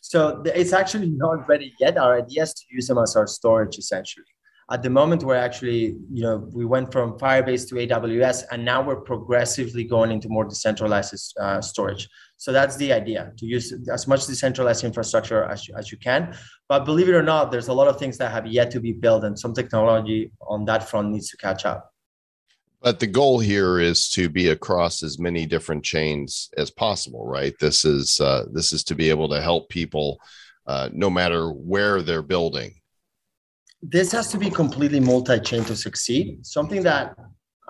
So 0.00 0.42
it's 0.44 0.72
actually 0.72 1.10
not 1.10 1.48
ready 1.48 1.74
yet. 1.80 1.98
Our 1.98 2.18
idea 2.18 2.42
is 2.42 2.54
to 2.54 2.62
use 2.70 2.86
them 2.86 2.98
as 2.98 3.16
our 3.16 3.26
storage 3.26 3.78
essentially. 3.78 4.26
At 4.70 4.82
the 4.82 4.90
moment, 4.90 5.22
we're 5.22 5.34
actually, 5.34 5.96
you 6.10 6.22
know, 6.22 6.48
we 6.52 6.64
went 6.64 6.92
from 6.92 7.18
Firebase 7.18 7.68
to 7.68 7.74
AWS, 7.74 8.44
and 8.50 8.64
now 8.64 8.82
we're 8.82 9.00
progressively 9.00 9.84
going 9.84 10.10
into 10.10 10.28
more 10.28 10.44
decentralized 10.44 11.34
uh, 11.38 11.60
storage. 11.60 12.08
So 12.36 12.52
that's 12.52 12.76
the 12.76 12.92
idea 12.92 13.32
to 13.36 13.46
use 13.46 13.74
as 13.92 14.06
much 14.06 14.26
decentralized 14.26 14.84
infrastructure 14.84 15.44
as 15.44 15.68
you, 15.68 15.74
as 15.76 15.92
you 15.92 15.98
can. 15.98 16.34
But 16.68 16.84
believe 16.84 17.08
it 17.08 17.14
or 17.14 17.22
not, 17.22 17.50
there's 17.50 17.68
a 17.68 17.74
lot 17.74 17.88
of 17.88 17.98
things 17.98 18.16
that 18.18 18.30
have 18.30 18.46
yet 18.46 18.70
to 18.70 18.80
be 18.80 18.92
built, 18.92 19.24
and 19.24 19.38
some 19.38 19.52
technology 19.52 20.32
on 20.42 20.64
that 20.66 20.88
front 20.88 21.10
needs 21.10 21.28
to 21.30 21.36
catch 21.36 21.66
up. 21.66 21.93
But 22.84 23.00
the 23.00 23.06
goal 23.06 23.38
here 23.38 23.80
is 23.80 24.10
to 24.10 24.28
be 24.28 24.50
across 24.50 25.02
as 25.02 25.18
many 25.18 25.46
different 25.46 25.82
chains 25.82 26.50
as 26.58 26.70
possible, 26.70 27.26
right? 27.26 27.54
This 27.58 27.82
is 27.86 28.20
uh, 28.20 28.44
this 28.52 28.74
is 28.74 28.84
to 28.84 28.94
be 28.94 29.08
able 29.08 29.26
to 29.30 29.40
help 29.40 29.70
people 29.70 30.18
uh, 30.66 30.90
no 30.92 31.08
matter 31.08 31.48
where 31.48 32.02
they're 32.02 32.20
building. 32.20 32.74
This 33.82 34.12
has 34.12 34.30
to 34.32 34.38
be 34.38 34.50
completely 34.50 35.00
multi-chain 35.00 35.64
to 35.64 35.74
succeed. 35.74 36.44
Something 36.44 36.82
that 36.82 37.16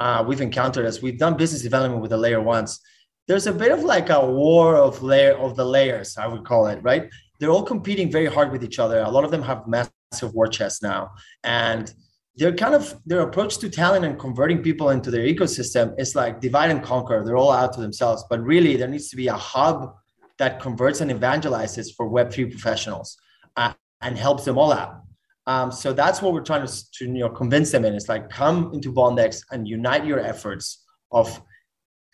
uh, 0.01 0.25
we've 0.27 0.41
encountered 0.41 0.85
as 0.85 1.01
we've 1.01 1.19
done 1.19 1.37
business 1.37 1.63
development 1.63 2.03
with 2.03 2.11
the 2.11 2.17
layer 2.17 2.43
ones. 2.43 2.81
There's 3.29 3.47
a 3.47 3.53
bit 3.53 3.71
of 3.71 3.85
like 3.85 4.11
a 4.11 4.21
war 4.27 4.77
of 4.77 5.01
layer 5.01 5.37
of 5.39 5.55
the 5.55 5.65
layers, 5.65 6.19
I 6.19 6.27
would 6.27 6.45
call 6.45 6.67
it, 6.67 6.83
right? 6.83 7.09
They're 7.39 7.51
all 7.51 7.63
competing 7.63 8.11
very 8.11 8.27
hard 8.27 8.51
with 8.51 8.65
each 8.65 8.81
other. 8.81 8.99
A 8.99 9.11
lot 9.11 9.23
of 9.23 9.31
them 9.31 9.43
have 9.43 9.69
massive 9.69 10.35
war 10.35 10.49
chests 10.49 10.83
now, 10.83 11.13
and 11.45 11.95
they're 12.37 12.55
kind 12.55 12.75
of 12.75 12.95
their 13.07 13.21
approach 13.21 13.59
to 13.59 13.69
talent 13.71 14.05
and 14.05 14.19
converting 14.19 14.63
people 14.63 14.91
into 14.91 15.11
their 15.11 15.25
ecosystem 15.25 15.95
is 15.99 16.15
like 16.15 16.41
divide 16.41 16.71
and 16.71 16.83
conquer. 16.83 17.23
They're 17.25 17.37
all 17.37 17.53
out 17.53 17.73
to 17.75 17.81
themselves, 17.81 18.25
but 18.29 18.43
really 18.43 18.77
there 18.77 18.89
needs 18.89 19.09
to 19.11 19.17
be 19.17 19.29
a 19.29 19.35
hub 19.35 19.95
that 20.39 20.61
converts 20.61 21.01
and 21.01 21.11
evangelizes 21.11 21.95
for 21.97 22.11
Web3 22.11 22.51
professionals 22.51 23.17
uh, 23.57 23.73
and 24.01 24.19
helps 24.19 24.45
them 24.45 24.59
all 24.59 24.73
out. 24.73 25.03
Um, 25.47 25.71
so 25.71 25.93
that's 25.93 26.23
what 26.23 26.33
we're 26.33 26.43
trying 26.43 26.67
to, 26.67 26.91
to, 26.95 27.05
you 27.05 27.13
know 27.13 27.29
convince 27.29 27.71
them 27.71 27.85
in. 27.85 27.95
It's 27.95 28.09
like 28.09 28.31
come 28.31 28.73
into 28.73 28.93
Bondex 28.93 29.43
and 29.51 29.69
unite 29.69 30.05
your 30.05 30.19
efforts 30.19 30.85
of 31.13 31.41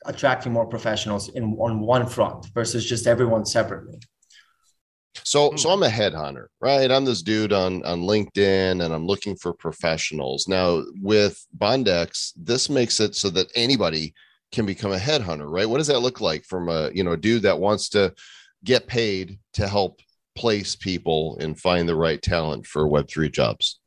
attracting 0.05 0.53
more 0.53 0.67
professionals 0.67 1.29
in 1.31 1.45
on 1.59 1.81
one 1.81 2.07
front 2.07 2.47
versus 2.55 2.85
just 2.85 3.07
everyone 3.07 3.47
separately. 3.47 4.01
So, 5.25 5.55
so 5.57 5.68
hmm. 5.68 5.83
I'm 5.83 5.90
a 5.90 5.92
headhunter, 5.92 6.46
right? 6.61 6.90
I'm 6.90 7.05
this 7.05 7.23
dude 7.23 7.53
on 7.53 7.85
on 7.85 8.03
LinkedIn, 8.03 8.85
and 8.85 8.94
I'm 8.94 9.07
looking 9.07 9.37
for 9.37 9.53
professionals. 9.53 10.49
Now, 10.49 10.83
with 11.01 11.44
Bondex, 11.57 12.33
this 12.37 12.70
makes 12.70 13.01
it 13.01 13.14
so 13.14 13.31
that 13.31 13.51
anybody 13.55 14.14
can 14.53 14.66
become 14.66 14.92
a 14.92 14.99
headhunter, 14.99 15.51
right? 15.51 15.68
What 15.68 15.79
does 15.79 15.87
that 15.88 16.01
look 16.01 16.20
like 16.20 16.44
from 16.44 16.68
a 16.68 16.90
you 16.92 17.05
know 17.05 17.12
a 17.12 17.16
dude 17.16 17.42
that 17.42 17.59
wants 17.59 17.88
to 17.90 18.14
get 18.64 18.87
paid 18.87 19.38
to 19.55 19.66
help 19.66 20.01
place 20.37 20.77
people 20.77 21.38
and 21.40 21.59
find 21.59 21.88
the 21.88 21.96
right 21.96 22.20
talent 22.23 22.66
for 22.66 22.87
Web 22.87 23.09
three 23.09 23.31
jobs? 23.31 23.81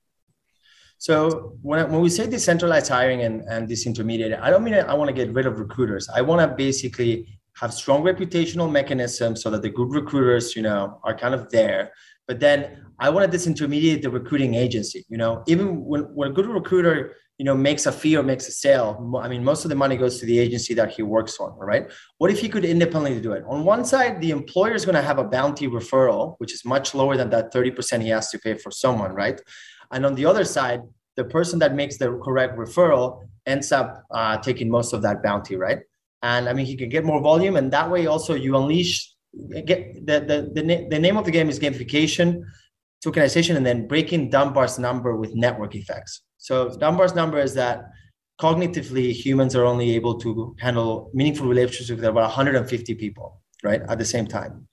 So 0.97 1.57
when, 1.61 1.91
when 1.91 1.99
we 1.99 2.09
say 2.09 2.29
decentralized 2.29 2.87
hiring 2.87 3.23
and, 3.23 3.41
and 3.41 3.67
disintermediated, 3.67 4.39
I 4.39 4.49
don't 4.49 4.63
mean 4.63 4.73
I 4.73 4.93
want 4.93 5.09
to 5.09 5.13
get 5.13 5.33
rid 5.33 5.45
of 5.45 5.59
recruiters. 5.59 6.07
I 6.07 6.21
want 6.21 6.39
to 6.39 6.55
basically 6.55 7.39
have 7.59 7.73
strong 7.73 8.03
reputational 8.03 8.71
mechanisms 8.71 9.41
so 9.41 9.49
that 9.49 9.61
the 9.61 9.69
good 9.69 9.91
recruiters, 9.91 10.55
you 10.55 10.61
know, 10.61 10.99
are 11.03 11.15
kind 11.15 11.33
of 11.33 11.49
there. 11.49 11.91
But 12.27 12.39
then 12.39 12.83
I 12.99 13.09
want 13.09 13.29
to 13.29 13.37
disintermediate 13.37 14.01
the 14.01 14.09
recruiting 14.09 14.55
agency. 14.55 15.05
You 15.09 15.17
know, 15.17 15.43
even 15.47 15.83
when, 15.83 16.03
when 16.15 16.31
a 16.31 16.33
good 16.33 16.47
recruiter, 16.47 17.15
you 17.37 17.45
know, 17.45 17.55
makes 17.55 17.85
a 17.85 17.91
fee 17.91 18.15
or 18.15 18.23
makes 18.23 18.47
a 18.47 18.51
sale, 18.51 19.19
I 19.21 19.27
mean, 19.27 19.43
most 19.43 19.65
of 19.65 19.69
the 19.69 19.75
money 19.75 19.97
goes 19.97 20.19
to 20.19 20.25
the 20.25 20.39
agency 20.39 20.73
that 20.75 20.91
he 20.91 21.03
works 21.03 21.39
on, 21.39 21.57
right? 21.57 21.91
What 22.19 22.31
if 22.31 22.39
he 22.39 22.47
could 22.47 22.63
independently 22.63 23.21
do 23.21 23.33
it? 23.33 23.43
On 23.47 23.65
one 23.65 23.83
side, 23.83 24.21
the 24.21 24.31
employer 24.31 24.73
is 24.73 24.85
going 24.85 24.95
to 24.95 25.01
have 25.01 25.19
a 25.19 25.23
bounty 25.23 25.67
referral, 25.67 26.35
which 26.37 26.53
is 26.53 26.63
much 26.63 26.95
lower 26.95 27.17
than 27.17 27.29
that 27.31 27.53
30% 27.53 28.01
he 28.01 28.09
has 28.09 28.29
to 28.29 28.39
pay 28.39 28.55
for 28.55 28.71
someone, 28.71 29.13
right? 29.13 29.41
And 29.91 30.05
on 30.05 30.15
the 30.15 30.25
other 30.25 30.45
side, 30.45 30.81
the 31.15 31.25
person 31.25 31.59
that 31.59 31.75
makes 31.75 31.97
the 31.97 32.19
correct 32.23 32.57
referral 32.57 33.27
ends 33.45 33.71
up 33.71 34.03
uh, 34.11 34.37
taking 34.37 34.69
most 34.69 34.93
of 34.93 35.01
that 35.01 35.21
bounty, 35.21 35.55
right? 35.55 35.79
And 36.23 36.49
I 36.49 36.53
mean 36.53 36.65
he 36.65 36.75
can 36.75 36.89
get 36.89 37.05
more 37.05 37.21
volume, 37.21 37.55
and 37.57 37.71
that 37.71 37.91
way 37.91 38.07
also 38.07 38.33
you 38.33 38.55
unleash 38.55 39.13
get 39.65 40.05
the 40.05 40.19
the 40.29 40.37
the, 40.53 40.87
the 40.89 40.99
name 40.99 41.17
of 41.17 41.25
the 41.25 41.31
game 41.31 41.49
is 41.49 41.59
gamification, 41.59 42.43
tokenization, 43.05 43.55
and 43.55 43.65
then 43.65 43.87
breaking 43.87 44.29
Dunbar's 44.29 44.79
number 44.79 45.15
with 45.15 45.35
network 45.35 45.75
effects. 45.75 46.21
So 46.37 46.75
Dunbar's 46.77 47.13
number 47.13 47.39
is 47.39 47.53
that 47.55 47.83
cognitively 48.41 49.11
humans 49.11 49.55
are 49.55 49.65
only 49.65 49.95
able 49.95 50.17
to 50.19 50.55
handle 50.59 51.11
meaningful 51.13 51.47
relationships 51.47 51.89
with 51.89 52.03
about 52.03 52.23
150 52.23 52.95
people, 52.95 53.41
right, 53.63 53.81
at 53.87 53.97
the 53.99 54.05
same 54.05 54.25
time. 54.25 54.67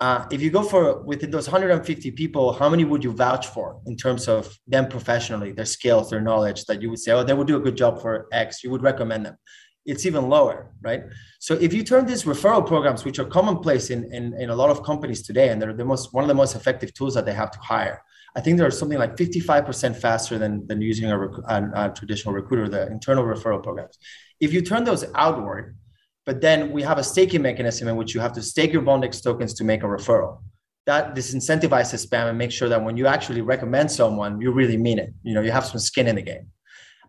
Uh, 0.00 0.26
if 0.32 0.42
you 0.42 0.50
go 0.50 0.62
for 0.62 1.02
within 1.02 1.30
those 1.30 1.46
150 1.46 2.10
people, 2.12 2.52
how 2.52 2.68
many 2.68 2.84
would 2.84 3.04
you 3.04 3.12
vouch 3.12 3.46
for 3.46 3.80
in 3.86 3.96
terms 3.96 4.26
of 4.28 4.56
them 4.66 4.88
professionally, 4.88 5.52
their 5.52 5.64
skills, 5.64 6.10
their 6.10 6.20
knowledge 6.20 6.64
that 6.64 6.82
you 6.82 6.90
would 6.90 6.98
say, 6.98 7.12
oh, 7.12 7.22
they 7.22 7.34
would 7.34 7.46
do 7.46 7.56
a 7.56 7.60
good 7.60 7.76
job 7.76 8.00
for 8.00 8.26
X, 8.32 8.64
you 8.64 8.70
would 8.70 8.82
recommend 8.82 9.26
them 9.26 9.36
it's 9.84 10.06
even 10.06 10.28
lower, 10.28 10.70
right? 10.80 11.02
So 11.40 11.54
if 11.54 11.72
you 11.72 11.82
turn 11.82 12.06
these 12.06 12.24
referral 12.24 12.66
programs, 12.66 13.04
which 13.04 13.18
are 13.18 13.24
commonplace 13.24 13.90
in, 13.90 14.12
in, 14.12 14.34
in 14.40 14.50
a 14.50 14.54
lot 14.54 14.70
of 14.70 14.82
companies 14.84 15.22
today, 15.22 15.48
and 15.48 15.60
they're 15.60 15.72
the 15.72 15.84
most 15.84 16.12
one 16.12 16.22
of 16.22 16.28
the 16.28 16.34
most 16.34 16.54
effective 16.54 16.94
tools 16.94 17.14
that 17.14 17.26
they 17.26 17.34
have 17.34 17.50
to 17.50 17.58
hire, 17.58 18.02
I 18.34 18.40
think 18.40 18.58
they're 18.58 18.70
something 18.70 18.98
like 18.98 19.16
55% 19.16 19.96
faster 19.96 20.38
than, 20.38 20.66
than 20.66 20.80
using 20.80 21.10
a, 21.10 21.18
rec- 21.18 21.44
a, 21.48 21.70
a 21.74 21.90
traditional 21.90 22.34
recruiter, 22.34 22.68
the 22.68 22.86
internal 22.86 23.24
referral 23.24 23.62
programs. 23.62 23.98
If 24.40 24.52
you 24.52 24.62
turn 24.62 24.84
those 24.84 25.04
outward, 25.14 25.76
but 26.24 26.40
then 26.40 26.70
we 26.70 26.82
have 26.82 26.98
a 26.98 27.04
staking 27.04 27.42
mechanism 27.42 27.88
in 27.88 27.96
which 27.96 28.14
you 28.14 28.20
have 28.20 28.32
to 28.34 28.42
stake 28.42 28.72
your 28.72 28.82
Bondex 28.82 29.22
tokens 29.22 29.54
to 29.54 29.64
make 29.64 29.82
a 29.82 29.86
referral. 29.86 30.40
That 30.86 31.14
disincentivizes 31.14 32.06
spam 32.06 32.28
and 32.28 32.38
makes 32.38 32.54
sure 32.54 32.68
that 32.68 32.82
when 32.82 32.96
you 32.96 33.06
actually 33.06 33.40
recommend 33.40 33.90
someone, 33.90 34.40
you 34.40 34.50
really 34.52 34.76
mean 34.76 34.98
it. 34.98 35.12
You 35.22 35.34
know, 35.34 35.40
you 35.40 35.50
have 35.50 35.64
some 35.66 35.78
skin 35.78 36.08
in 36.08 36.16
the 36.16 36.22
game, 36.22 36.48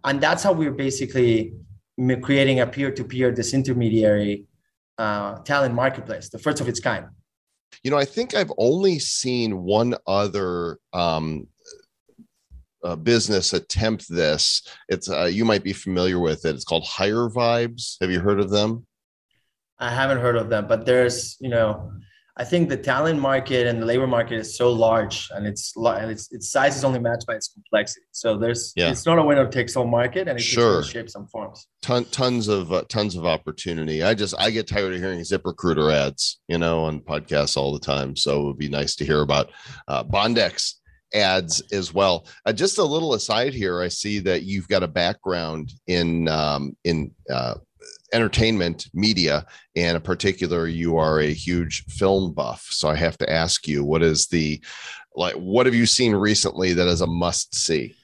and 0.04 0.22
that's 0.22 0.44
how 0.44 0.52
we're 0.52 0.72
basically 0.72 1.54
creating 2.22 2.60
a 2.60 2.68
peer-to-peer 2.68 3.32
disintermediary 3.32 4.46
uh, 4.98 5.40
talent 5.40 5.74
marketplace, 5.74 6.30
the 6.30 6.40
first 6.40 6.62
of 6.62 6.68
its 6.68 6.80
kind. 6.80 7.06
You 7.84 7.92
know, 7.92 7.98
I 7.98 8.06
think 8.06 8.36
I've 8.36 8.52
only 8.58 9.00
seen 9.00 9.64
one 9.64 9.96
other 10.06 10.78
um, 10.94 11.48
uh, 12.84 12.96
business 12.96 13.54
attempt 13.54 14.08
this. 14.10 14.68
It's 14.90 15.10
uh, 15.10 15.26
you 15.26 15.46
might 15.46 15.64
be 15.64 15.74
familiar 15.74 16.20
with 16.20 16.46
it. 16.46 16.56
It's 16.56 16.64
called 16.64 16.86
HireVibes. 16.86 17.98
Have 18.02 18.12
you 18.12 18.20
heard 18.20 18.40
of 18.40 18.50
them? 18.50 18.86
I 19.80 19.90
haven't 19.90 20.20
heard 20.20 20.38
of 20.38 20.50
them, 20.50 20.68
but 20.68 20.86
there's, 20.86 21.36
you 21.40 21.50
know, 21.50 21.92
I 22.36 22.44
think 22.44 22.68
the 22.70 22.78
talent 22.78 23.20
market 23.20 23.68
and 23.68 23.80
the 23.80 23.86
labor 23.86 24.08
market 24.08 24.40
is 24.40 24.58
so 24.58 24.72
large, 24.72 25.30
and 25.36 25.46
it's 25.46 25.74
and 25.78 26.10
its 26.10 26.32
its 26.32 26.50
size 26.50 26.76
is 26.76 26.84
only 26.84 27.00
matched 27.00 27.28
by 27.28 27.36
its 27.36 27.50
complexity. 27.50 28.06
So 28.12 28.38
there's, 28.38 28.74
Yeah. 28.76 28.90
it's 28.90 29.06
not 29.06 29.20
a 29.20 29.24
winner 29.24 29.48
takes 29.48 29.76
all 29.76 29.86
market, 29.86 30.28
and 30.28 30.40
it 30.40 30.42
Sure. 30.42 30.82
takes 30.82 30.92
shapes 30.92 31.16
and 31.16 31.30
forms. 31.30 31.68
Ton, 31.84 32.06
tons 32.06 32.48
of 32.48 32.72
uh, 32.74 32.86
tons 32.90 33.16
of 33.16 33.26
opportunity. 33.26 34.02
I 34.02 34.16
just 34.16 34.34
I 34.40 34.50
get 34.50 34.68
tired 34.68 34.94
of 34.94 35.00
hearing 35.00 35.20
ZipRecruiter 35.20 35.94
ads, 35.94 36.40
you 36.48 36.58
know, 36.58 36.86
on 36.86 37.02
podcasts 37.02 37.56
all 37.56 37.72
the 37.72 37.80
time. 37.80 38.16
So 38.16 38.42
it 38.42 38.46
would 38.46 38.58
be 38.58 38.70
nice 38.70 38.96
to 38.96 39.06
hear 39.06 39.22
about 39.22 39.52
uh, 39.88 40.04
Bondex 40.04 40.74
ads 41.14 41.62
as 41.72 41.94
well. 41.94 42.26
Uh, 42.48 42.54
just 42.54 42.80
a 42.80 42.84
little 42.84 43.14
aside 43.14 43.54
here, 43.54 43.80
I 43.80 43.90
see 43.90 44.18
that 44.20 44.42
you've 44.42 44.68
got 44.68 44.82
a 44.82 44.88
background 44.88 45.72
in 45.86 46.28
um, 46.30 46.76
in 46.84 47.12
uh, 47.30 47.56
entertainment 48.14 48.88
media, 48.94 49.46
and 49.76 49.96
in 49.96 50.02
particular, 50.02 50.68
you 50.68 50.98
are 50.98 51.20
a 51.20 51.34
huge 51.34 51.86
film 51.86 52.34
buff. 52.34 52.68
So 52.70 52.88
I 52.88 52.96
have 52.96 53.18
to 53.20 53.32
ask 53.32 53.68
you, 53.68 53.84
what 53.84 54.04
is 54.04 54.28
the 54.28 54.64
like? 55.16 55.36
What 55.36 55.66
have 55.66 55.76
you 55.76 55.86
seen 55.86 56.14
recently 56.16 56.74
that 56.74 56.88
is 56.88 57.02
a 57.02 57.08
must 57.08 57.56
see? 57.56 57.96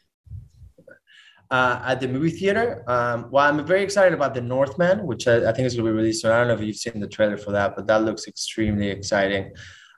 uh, 1.52 1.82
at 1.84 2.00
the 2.00 2.08
movie 2.08 2.30
theater. 2.30 2.84
Um, 2.88 3.30
well, 3.32 3.46
I'm 3.46 3.66
very 3.66 3.84
excited 3.84 4.14
about 4.14 4.34
The 4.34 4.42
Northman, 4.42 5.06
which 5.06 5.28
I, 5.28 5.50
I 5.50 5.54
think 5.54 5.66
is 5.66 5.76
going 5.76 5.86
to 5.86 5.92
be 5.92 5.98
released 5.98 6.22
soon. 6.22 6.32
I 6.32 6.38
don't 6.38 6.48
know 6.48 6.54
if 6.54 6.62
you've 6.62 6.76
seen 6.76 7.00
the 7.00 7.08
trailer 7.08 7.38
for 7.38 7.52
that, 7.52 7.76
but 7.76 7.88
that 7.88 8.04
looks 8.04 8.28
extremely 8.28 8.90
exciting. 8.90 9.52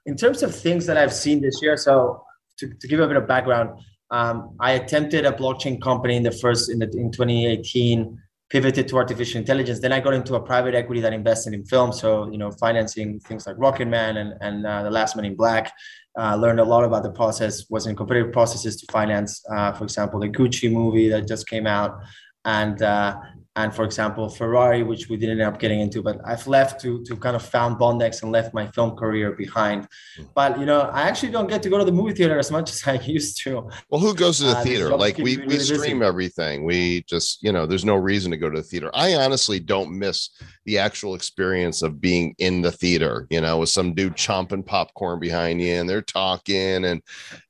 In 0.06 0.16
terms 0.16 0.44
of 0.44 0.56
things 0.56 0.86
that 0.86 0.98
I've 0.98 1.14
seen 1.14 1.42
this 1.42 1.62
year, 1.62 1.78
so 1.78 2.24
to, 2.58 2.74
to 2.74 2.88
give 2.88 3.00
a 3.00 3.08
bit 3.08 3.18
of 3.18 3.28
background, 3.28 3.80
um, 4.10 4.56
I 4.60 4.74
attempted 4.74 5.26
a 5.26 5.32
blockchain 5.32 5.82
company 5.82 6.18
in 6.18 6.24
the 6.24 6.32
first 6.32 6.70
in 6.70 6.80
the 6.80 6.86
in 6.86 7.12
2018, 7.12 8.18
pivoted 8.52 8.86
to 8.90 8.98
artificial 8.98 9.40
intelligence. 9.40 9.80
Then 9.80 9.94
I 9.94 10.02
got 10.02 10.14
into 10.14 10.36
a 10.36 10.42
private 10.42 10.76
equity 10.76 11.00
that 11.02 11.14
invested 11.14 11.54
in 11.54 11.64
film, 11.64 11.94
so 11.94 12.30
you 12.32 12.38
know, 12.38 12.52
financing 12.52 13.20
things 13.22 13.48
like 13.48 13.56
Rocket 13.58 13.88
Man 13.88 14.18
and 14.18 14.34
and 14.42 14.66
uh, 14.66 14.84
The 14.84 14.92
Last 14.92 15.16
Man 15.16 15.26
in 15.26 15.36
Black. 15.36 15.74
Uh, 16.20 16.36
learned 16.36 16.60
a 16.60 16.64
lot 16.66 16.84
about 16.84 17.04
the 17.04 17.12
process, 17.12 17.70
was 17.70 17.88
in 17.88 17.96
competitive 17.96 18.34
processes 18.34 18.76
to 18.76 18.86
finance, 18.92 19.42
uh, 19.56 19.72
for 19.72 19.86
example, 19.86 20.20
the 20.20 20.28
Gucci 20.28 20.70
movie 20.70 21.08
that 21.08 21.26
just 21.26 21.48
came 21.48 21.66
out, 21.66 21.98
and 22.44 22.82
uh, 22.82 23.16
and 23.58 23.76
for 23.76 23.84
example, 23.84 24.30
Ferrari, 24.30 24.82
which 24.82 25.10
we 25.10 25.18
didn't 25.18 25.42
end 25.42 25.54
up 25.54 25.60
getting 25.60 25.82
into. 25.82 26.02
But 26.02 26.20
I've 26.26 26.48
left 26.48 26.80
to 26.82 27.04
to 27.04 27.18
kind 27.18 27.36
of 27.36 27.42
found 27.44 27.78
Bondex 27.78 28.24
and 28.24 28.32
left 28.32 28.54
my 28.54 28.68
film 28.68 28.96
career 28.96 29.34
behind. 29.34 29.88
But 30.34 30.58
you 30.58 30.66
know, 30.66 30.82
I 30.82 31.02
actually 31.02 31.34
don't 31.34 31.48
get 31.48 31.62
to 31.64 31.70
go 31.70 31.78
to 31.78 31.84
the 31.84 31.92
movie 31.92 32.14
theater 32.14 32.40
as 32.40 32.50
much 32.50 32.70
as 32.76 32.88
I 32.88 32.94
used 33.04 33.42
to. 33.44 33.70
Well, 33.90 34.00
who 34.00 34.16
goes 34.16 34.38
to 34.38 34.46
the 34.46 34.58
Uh, 34.58 34.64
theater? 34.64 34.90
Like 34.96 35.18
we 35.18 35.36
me 35.38 35.46
we 35.48 35.60
stream 35.60 36.00
busy. 36.00 36.06
everything. 36.06 36.64
We 36.64 37.04
just 37.04 37.44
you 37.44 37.52
know, 37.52 37.66
there's 37.66 37.84
no 37.84 37.96
reason 37.96 38.32
to 38.32 38.38
go 38.38 38.50
to 38.50 38.58
the 38.62 38.64
theater. 38.64 38.90
I 38.94 39.16
honestly 39.16 39.60
don't 39.60 39.92
miss 40.00 40.30
the 40.66 40.78
actual 40.78 41.16
experience 41.16 41.82
of 41.82 42.00
being 42.00 42.34
in 42.38 42.62
the 42.62 42.72
theater. 42.72 43.28
You 43.30 43.42
know, 43.42 43.58
with 43.58 43.70
some 43.70 43.94
dude 43.94 44.16
chomping 44.16 44.66
popcorn 44.66 45.20
behind 45.20 45.60
you, 45.62 45.74
and 45.74 45.90
they're 45.90 46.02
talking, 46.02 46.86
and 46.86 47.02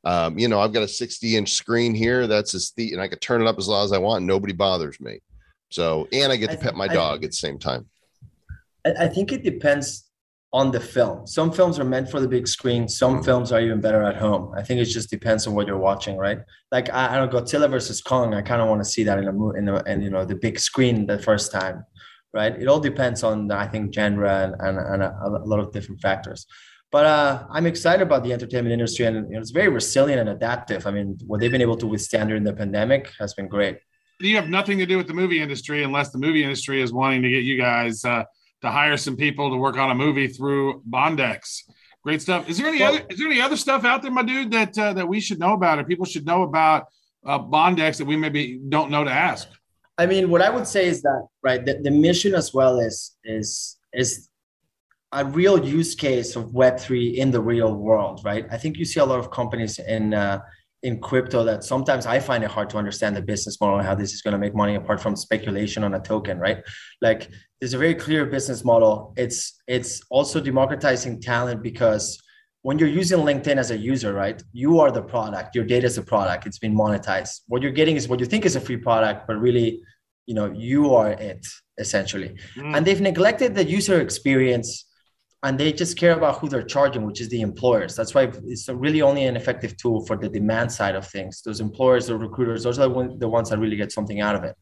um, 0.04 0.40
you 0.40 0.48
know, 0.48 0.60
I've 0.62 0.74
got 0.74 0.82
a 0.82 0.88
60 0.88 1.36
inch 1.38 1.52
screen 1.52 1.94
here. 1.94 2.26
That's 2.26 2.54
his 2.54 2.72
theater, 2.72 2.96
and 2.96 3.04
I 3.04 3.08
could 3.08 3.22
turn 3.22 3.40
it 3.42 3.48
up 3.48 3.60
as 3.60 3.68
loud 3.68 3.84
as 3.84 3.92
I 3.92 4.00
want. 4.00 4.18
And 4.18 4.28
nobody 4.28 4.54
bothers 4.54 5.00
me. 5.00 5.20
So, 5.72 6.08
and 6.14 6.32
I 6.32 6.36
get 6.36 6.52
to 6.52 6.60
I- 6.60 6.62
pet 6.62 6.76
my 6.76 6.88
dog 6.88 7.24
at 7.24 7.32
the 7.32 7.36
same 7.36 7.58
time. 7.58 7.88
I, 8.86 9.06
I 9.06 9.08
think 9.08 9.32
it 9.32 9.44
depends 9.44 10.12
on 10.54 10.70
the 10.70 10.80
film. 10.80 11.26
Some 11.26 11.52
films 11.52 11.80
are 11.80 11.86
meant 11.86 12.12
for 12.12 12.20
the 12.20 12.28
big 12.28 12.46
screen. 12.46 12.88
Some 12.88 13.24
films 13.24 13.54
are 13.54 13.62
even 13.62 13.80
better 13.80 14.04
at 14.04 14.18
home. 14.18 14.54
I 14.58 14.64
think 14.64 14.82
it 14.82 14.86
just 14.86 15.10
depends 15.10 15.48
on 15.48 15.54
what 15.54 15.66
you're 15.66 15.78
watching, 15.78 16.18
right? 16.18 16.40
Like 16.72 16.90
I, 16.90 17.16
I 17.16 17.18
don't 17.18 17.32
Godzilla 17.32 17.70
versus 17.70 18.02
Kong. 18.02 18.34
I 18.34 18.42
kind 18.42 18.62
of 18.62 18.68
want 18.68 18.82
to 18.82 18.90
see 18.90 19.04
that 19.04 19.18
in 19.18 19.28
a 19.30 19.32
movie, 19.32 19.60
in, 19.60 19.70
a, 19.70 19.82
in 19.84 20.02
you 20.02 20.10
know 20.10 20.26
the 20.26 20.36
big 20.36 20.60
screen 20.60 21.06
the 21.06 21.20
first 21.20 21.54
time, 21.54 21.86
right? 22.34 22.54
It 22.62 22.68
all 22.68 22.82
depends 22.82 23.24
on 23.24 23.50
I 23.50 23.68
think 23.68 23.94
genre 23.94 24.44
and, 24.44 24.56
and, 24.60 24.78
and 24.78 25.04
a, 25.04 25.16
a 25.26 25.48
lot 25.48 25.62
of 25.62 25.72
different 25.72 26.02
factors. 26.02 26.46
But 26.92 27.06
uh, 27.06 27.46
I'm 27.50 27.66
excited 27.66 28.02
about 28.02 28.26
the 28.26 28.34
entertainment 28.34 28.74
industry, 28.74 29.06
and 29.06 29.28
you 29.30 29.36
know, 29.36 29.40
it's 29.40 29.52
very 29.52 29.70
resilient 29.70 30.20
and 30.20 30.28
adaptive. 30.28 30.86
I 30.86 30.92
mean, 30.92 31.18
what 31.26 31.40
they've 31.40 31.50
been 31.50 31.62
able 31.62 31.78
to 31.78 31.88
withstand 31.88 32.28
during 32.28 32.44
the 32.44 32.52
pandemic 32.52 33.14
has 33.20 33.34
been 33.34 33.48
great. 33.48 33.78
You 34.22 34.36
have 34.36 34.50
nothing 34.50 34.78
to 34.78 34.86
do 34.86 34.98
with 34.98 35.08
the 35.08 35.14
movie 35.14 35.42
industry 35.42 35.84
unless 35.84 36.12
the 36.12 36.18
movie 36.20 36.44
industry 36.44 36.82
is 36.82 36.94
wanting 36.94 37.22
to 37.24 37.30
get 37.30 37.44
you 37.44 37.58
guys 37.58 38.06
uh, 38.06 38.24
to 38.62 38.70
hire 38.70 38.98
some 38.98 39.16
people 39.16 39.50
to 39.50 39.58
work 39.58 39.78
on 39.78 39.92
a 39.92 39.96
movie 39.96 40.28
through 40.28 40.82
Bondex. 40.90 41.64
Great 42.04 42.22
stuff. 42.22 42.50
Is 42.50 42.58
there 42.58 42.68
any 42.68 42.80
Well- 42.80 42.96
other 42.96 43.06
is 43.10 43.18
there 43.20 43.28
any 43.28 43.42
other 43.42 43.58
stuff 43.58 43.86
out 43.86 44.02
there, 44.02 44.12
my 44.12 44.24
dude, 44.24 44.52
that 44.52 44.78
uh, 44.78 44.94
that 44.94 45.08
we 45.08 45.20
should 45.20 45.40
know 45.40 45.54
about 45.54 45.80
or 45.80 45.84
people 45.84 46.06
should 46.06 46.26
know 46.26 46.44
about 46.44 46.86
uh, 47.26 47.40
Bondex 47.40 47.98
that 47.98 48.06
we 48.06 48.16
maybe 48.16 48.60
don't 48.70 48.90
know 48.92 49.04
to 49.04 49.12
ask? 49.12 49.48
I 49.98 50.06
mean, 50.08 50.30
what 50.30 50.42
I 50.42 50.50
would 50.50 50.68
say 50.68 50.88
is 50.88 51.02
that 51.04 51.28
right, 51.44 51.64
the, 51.64 51.80
the 51.82 51.92
mission 51.92 52.34
as 52.34 52.54
well 52.54 52.80
is 52.80 53.16
is 53.24 53.78
is 53.94 54.30
a 55.12 55.26
real 55.26 55.64
use 55.64 55.94
case 55.94 56.36
of 56.36 56.54
Web 56.54 56.80
three 56.80 57.10
in 57.20 57.32
the 57.32 57.42
real 57.42 57.76
world, 57.76 58.22
right? 58.24 58.46
I 58.50 58.58
think 58.58 58.78
you 58.78 58.86
see 58.86 59.00
a 59.00 59.06
lot 59.06 59.20
of 59.20 59.30
companies 59.30 59.78
in 59.78 60.14
uh, 60.14 60.40
in 60.84 61.00
crypto 61.00 61.44
that 61.44 61.63
sometimes 61.63 62.06
I 62.06 62.20
find 62.20 62.44
it 62.44 62.50
hard 62.50 62.70
to 62.72 62.78
understand 62.78 63.15
the 63.15 63.22
business 63.22 63.62
model 63.62 63.78
and 63.78 63.88
how 63.88 63.96
this 63.96 64.13
is 64.13 64.22
going 64.22 64.34
to 64.34 64.38
make 64.38 64.56
money 64.56 64.76
apart 64.76 65.00
from 65.00 65.15
speculation 65.15 65.84
on 65.84 65.94
a 65.94 66.00
token, 66.00 66.39
right? 66.39 66.63
Like 67.02 67.30
there's 67.60 67.74
a 67.74 67.78
very 67.78 67.94
clear 67.94 68.26
business 68.26 68.65
model. 68.65 69.13
It's 69.15 69.62
it's 69.67 70.02
also 70.10 70.41
democratizing 70.41 71.22
talent 71.22 71.62
because 71.62 72.22
when 72.63 72.78
you're 72.78 72.89
using 72.89 73.20
LinkedIn 73.20 73.58
as 73.58 73.72
a 73.72 73.78
user, 73.78 74.13
right, 74.13 74.41
you 74.54 74.80
are 74.80 74.91
the 74.91 75.02
product. 75.02 75.56
Your 75.56 75.65
data 75.65 75.86
is 75.88 75.98
a 75.98 76.04
product. 76.04 76.46
It's 76.46 76.60
been 76.60 76.76
monetized. 76.76 77.41
What 77.48 77.62
you're 77.62 77.72
getting 77.72 77.96
is 77.96 78.08
what 78.08 78.20
you 78.20 78.26
think 78.26 78.46
is 78.46 78.56
a 78.56 78.62
free 78.62 78.78
product, 78.78 79.28
but 79.28 79.38
really, 79.38 79.82
you 80.28 80.36
know, 80.36 80.52
you 80.52 80.94
are 80.94 81.12
it 81.12 81.46
essentially. 81.80 82.38
Mm. 82.56 82.78
And 82.78 82.86
they've 82.86 83.02
neglected 83.02 83.56
the 83.56 83.63
user 83.63 84.00
experience, 84.00 84.86
and 85.44 85.60
they 85.60 85.74
just 85.74 85.98
care 85.98 86.14
about 86.14 86.38
who 86.40 86.48
they're 86.48 86.62
charging, 86.62 87.04
which 87.06 87.20
is 87.20 87.30
the 87.30 87.42
employers. 87.42 87.96
That's 87.96 88.14
why 88.14 88.32
it's 88.46 88.70
really 88.70 89.02
only 89.02 89.26
an 89.26 89.36
effective 89.36 89.76
tool 89.76 90.06
for 90.06 90.16
the 90.16 90.30
demand 90.30 90.72
side 90.72 90.96
of 90.96 91.08
things. 91.08 91.42
Those 91.42 91.60
employers, 91.60 92.08
the 92.08 92.16
recruiters, 92.16 92.64
those 92.64 92.78
are 92.78 92.88
the 92.88 93.28
ones 93.28 93.50
that 93.50 93.58
really 93.58 93.76
get 93.76 93.92
something 93.92 94.22
out 94.22 94.36
of 94.36 94.44
it. 94.44 94.56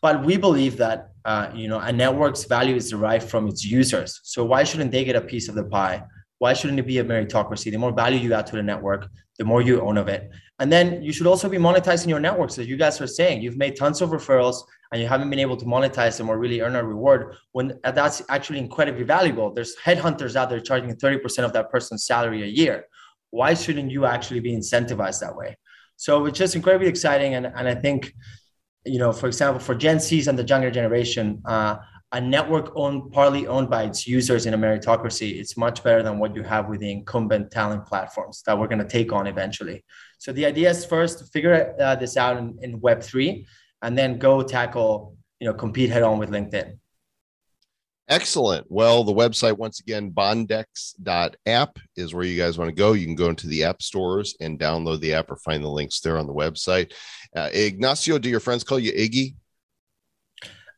But 0.00 0.24
we 0.24 0.36
believe 0.36 0.76
that 0.78 1.10
uh, 1.24 1.50
you 1.54 1.68
know 1.68 1.78
a 1.78 1.92
network's 1.92 2.44
value 2.44 2.76
is 2.76 2.90
derived 2.90 3.28
from 3.28 3.48
its 3.48 3.64
users. 3.64 4.20
So 4.22 4.44
why 4.44 4.64
shouldn't 4.64 4.92
they 4.92 5.04
get 5.04 5.16
a 5.16 5.20
piece 5.20 5.48
of 5.48 5.54
the 5.54 5.64
pie? 5.64 6.04
Why 6.38 6.52
shouldn't 6.52 6.78
it 6.78 6.86
be 6.86 6.98
a 6.98 7.04
meritocracy? 7.04 7.70
The 7.70 7.78
more 7.78 7.92
value 7.92 8.18
you 8.18 8.34
add 8.34 8.46
to 8.48 8.56
the 8.56 8.62
network, 8.62 9.08
the 9.38 9.44
more 9.44 9.62
you 9.62 9.80
own 9.80 9.96
of 9.96 10.08
it. 10.08 10.30
And 10.58 10.70
then 10.70 11.02
you 11.02 11.12
should 11.12 11.26
also 11.26 11.48
be 11.48 11.56
monetizing 11.58 12.08
your 12.08 12.20
network. 12.20 12.50
as 12.50 12.66
you 12.66 12.76
guys 12.76 13.00
are 13.00 13.06
saying 13.06 13.42
you've 13.42 13.56
made 13.56 13.76
tons 13.76 14.00
of 14.00 14.10
referrals 14.10 14.62
and 14.94 15.02
you 15.02 15.08
haven't 15.08 15.28
been 15.28 15.40
able 15.40 15.56
to 15.56 15.64
monetize 15.64 16.16
them 16.18 16.30
or 16.30 16.38
really 16.38 16.60
earn 16.60 16.76
a 16.76 16.84
reward 16.84 17.34
when 17.50 17.80
that's 17.82 18.22
actually 18.28 18.60
incredibly 18.60 19.02
valuable. 19.02 19.52
There's 19.52 19.74
headhunters 19.84 20.36
out 20.36 20.50
there 20.50 20.60
charging 20.60 20.94
30% 20.94 21.44
of 21.44 21.52
that 21.52 21.68
person's 21.68 22.06
salary 22.06 22.44
a 22.44 22.46
year. 22.46 22.86
Why 23.30 23.54
shouldn't 23.54 23.90
you 23.90 24.06
actually 24.06 24.38
be 24.38 24.52
incentivized 24.56 25.18
that 25.18 25.34
way? 25.34 25.56
So 25.96 26.26
it's 26.26 26.38
just 26.38 26.54
incredibly 26.54 26.86
exciting. 26.86 27.34
And, 27.34 27.46
and 27.46 27.66
I 27.66 27.74
think, 27.74 28.14
you 28.86 29.00
know, 29.00 29.12
for 29.12 29.26
example, 29.26 29.58
for 29.58 29.74
Gen 29.74 29.96
Zs 29.96 30.28
and 30.28 30.38
the 30.38 30.44
younger 30.44 30.70
generation, 30.70 31.42
uh, 31.44 31.78
a 32.12 32.20
network 32.20 32.70
owned, 32.76 33.10
partly 33.10 33.48
owned 33.48 33.68
by 33.68 33.82
its 33.82 34.06
users 34.06 34.46
in 34.46 34.54
a 34.54 34.58
meritocracy, 34.58 35.40
it's 35.40 35.56
much 35.56 35.82
better 35.82 36.04
than 36.04 36.20
what 36.20 36.36
you 36.36 36.44
have 36.44 36.68
with 36.68 36.78
the 36.78 36.92
incumbent 36.92 37.50
talent 37.50 37.84
platforms 37.84 38.44
that 38.46 38.56
we're 38.56 38.68
going 38.68 38.78
to 38.78 38.86
take 38.86 39.12
on 39.12 39.26
eventually. 39.26 39.84
So 40.18 40.30
the 40.30 40.46
idea 40.46 40.70
is 40.70 40.84
first 40.84 41.18
to 41.18 41.24
figure 41.24 41.74
uh, 41.80 41.96
this 41.96 42.16
out 42.16 42.36
in, 42.36 42.56
in 42.62 42.80
Web 42.80 43.02
three, 43.02 43.48
and 43.84 43.98
then 43.98 44.18
go 44.18 44.42
tackle, 44.42 45.14
you 45.38 45.46
know, 45.46 45.52
compete 45.52 45.90
head 45.90 46.02
on 46.02 46.18
with 46.18 46.30
LinkedIn. 46.30 46.78
Excellent. 48.08 48.66
Well, 48.70 49.04
the 49.04 49.12
website, 49.12 49.58
once 49.58 49.80
again, 49.80 50.10
bondex.app 50.10 51.78
is 51.96 52.14
where 52.14 52.24
you 52.24 52.38
guys 52.38 52.58
want 52.58 52.70
to 52.70 52.74
go. 52.74 52.92
You 52.94 53.06
can 53.06 53.14
go 53.14 53.28
into 53.28 53.46
the 53.46 53.64
app 53.64 53.82
stores 53.82 54.36
and 54.40 54.58
download 54.58 55.00
the 55.00 55.14
app 55.14 55.30
or 55.30 55.36
find 55.36 55.62
the 55.62 55.68
links 55.68 56.00
there 56.00 56.18
on 56.18 56.26
the 56.26 56.34
website. 56.34 56.92
Uh, 57.36 57.50
Ignacio, 57.52 58.18
do 58.18 58.28
your 58.28 58.40
friends 58.40 58.64
call 58.64 58.78
you 58.78 58.92
Iggy? 58.92 59.36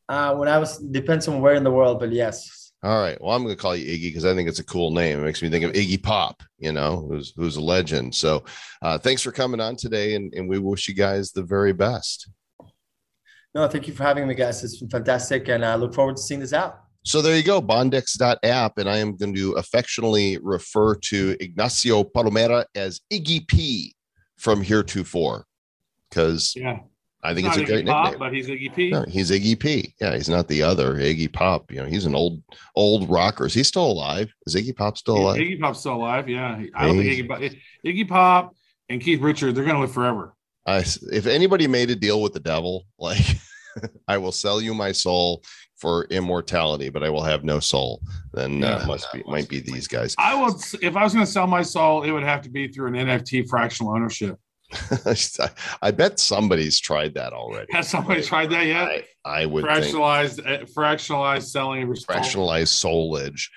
Uh, 0.09 0.35
when 0.35 0.49
I 0.49 0.59
was 0.59 0.79
depends 0.79 1.27
on 1.27 1.40
where 1.40 1.55
in 1.55 1.64
the 1.64 1.71
world, 1.71 2.01
but 2.01 2.12
yes. 2.12 2.73
All 2.83 3.01
right. 3.01 3.21
Well, 3.21 3.35
I'm 3.35 3.42
going 3.42 3.55
to 3.55 3.61
call 3.61 3.75
you 3.75 3.87
Iggy 3.87 4.11
because 4.11 4.25
I 4.25 4.35
think 4.35 4.49
it's 4.49 4.61
a 4.61 4.64
cool 4.64 4.92
name. 4.92 5.19
It 5.19 5.25
makes 5.25 5.42
me 5.42 5.49
think 5.49 5.64
of 5.64 5.73
Iggy 5.73 6.01
Pop, 6.01 6.42
you 6.59 6.73
know, 6.73 7.07
who's 7.09 7.33
who's 7.37 7.57
a 7.57 7.61
legend. 7.61 8.14
So, 8.14 8.45
uh, 8.83 8.99
thanks 8.99 9.23
for 9.23 9.33
coming 9.33 9.61
on 9.61 9.75
today, 9.75 10.14
and, 10.14 10.33
and 10.35 10.49
we 10.49 10.59
wish 10.59 10.87
you 10.87 10.95
guys 10.95 11.33
the 11.33 11.42
very 11.42 11.73
best. 11.73 12.29
No, 13.57 13.66
thank 13.66 13.88
you 13.88 13.95
for 13.95 14.03
having 14.03 14.29
me, 14.29 14.35
guys. 14.35 14.62
It's 14.62 14.77
been 14.77 14.90
fantastic, 14.90 15.49
and 15.49 15.64
I 15.64 15.77
look 15.77 15.95
forward 15.95 16.16
to 16.16 16.23
seeing 16.23 16.40
this 16.40 16.53
out. 16.53 16.79
So 17.07 17.23
there 17.23 17.35
you 17.35 17.42
go, 17.42 17.62
bondex.app, 17.62 18.77
and 18.77 18.87
I 18.87 18.99
am 18.99 19.16
going 19.16 19.35
to 19.35 19.53
affectionately 19.53 20.37
refer 20.42 20.95
to 20.95 21.35
Ignacio 21.40 22.05
Palomera 22.05 22.66
as 22.75 23.01
Iggy 23.11 23.49
P 23.49 23.95
from 24.37 24.61
heretofore 24.61 25.47
because 26.11 26.53
Yeah. 26.55 26.81
I 27.25 27.33
think 27.33 27.47
Not 27.47 27.57
it's 27.57 27.62
a 27.71 27.73
great 27.73 27.87
Iggy 27.87 27.88
Pop, 27.88 28.05
nickname. 28.11 28.19
but 28.19 28.35
he's 28.35 28.47
Iggy 28.49 28.75
P. 28.77 28.90
No, 28.90 29.05
he's 29.09 29.31
Iggy 29.31 29.59
P. 29.59 29.95
Yeah, 30.03 30.14
he's 30.14 30.29
not 30.29 30.49
the 30.49 30.62
other 30.62 30.97
Iggy 30.97 31.33
Pop. 31.33 31.73
You 31.73 31.79
know, 31.79 31.87
he's 31.87 32.05
an 32.05 32.14
old 32.14 32.42
old 32.75 33.09
rocker. 33.09 33.47
Is 33.47 33.55
he 33.55 33.62
still 33.62 33.90
alive? 33.90 34.31
Is 34.47 34.55
Iggy 34.55 34.77
Pop 34.77 34.99
still 34.99 35.16
alive? 35.16 35.38
Iggy 35.38 35.59
Pop's 35.59 35.81
still 35.81 35.95
alive. 35.95 36.29
Yeah. 36.29 36.62
I 36.75 36.87
don't 36.87 36.99
think 36.99 37.11
Iggy 37.11 37.27
Pop, 37.27 37.40
Iggy 37.87 38.07
Pop 38.07 38.55
and 38.90 39.01
Keith 39.01 39.23
Richards, 39.23 39.55
they're 39.55 39.64
going 39.64 39.77
to 39.77 39.81
live 39.81 39.92
forever. 39.92 40.35
I, 40.66 40.79
if 41.12 41.26
anybody 41.26 41.66
made 41.66 41.90
a 41.90 41.96
deal 41.96 42.20
with 42.20 42.33
the 42.33 42.40
devil, 42.40 42.87
like 42.98 43.24
I 44.09 44.18
will 44.18 44.33
sell 44.33 44.61
you 44.61 44.74
my 44.74 44.92
soul 44.92 45.42
for 45.76 46.05
immortality, 46.05 46.88
but 46.88 47.02
I 47.02 47.11
will 47.11 47.22
have 47.22 47.44
no 47.44 47.61
soul. 47.61 48.00
Then 48.33 48.64
uh, 48.64 48.85
must 48.87 49.12
be 49.12 49.22
might 49.26 49.48
be 49.48 49.61
these 49.61 49.87
guys. 49.87 50.14
I 50.18 50.40
would, 50.40 50.55
if 50.83 50.96
I 50.96 51.05
was 51.05 51.12
going 51.12 51.24
to 51.24 51.31
sell 51.31 51.46
my 51.46 51.62
soul, 51.62 52.02
it 52.02 52.11
would 52.11 52.22
have 52.22 52.42
to 52.42 52.50
be 52.50 52.68
through 52.68 52.88
an 52.88 52.94
NFT 52.94 53.48
fractional 53.48 53.92
ownership. 53.92 54.38
I 55.83 55.92
bet 55.92 56.18
somebody's 56.18 56.81
tried 56.81 57.14
that 57.14 57.33
already. 57.33 57.66
Has 57.70 57.88
somebody 57.88 58.22
tried 58.22 58.50
that 58.50 58.66
yet? 58.66 59.05
I, 59.24 59.42
I 59.42 59.46
would 59.46 59.64
Fractionalized, 59.64 60.44
uh, 60.44 60.64
fractionalized 60.64 61.44
selling 61.44 61.83
of 61.85 61.88
fractionalized 61.90 62.72
soulage. 62.74 63.48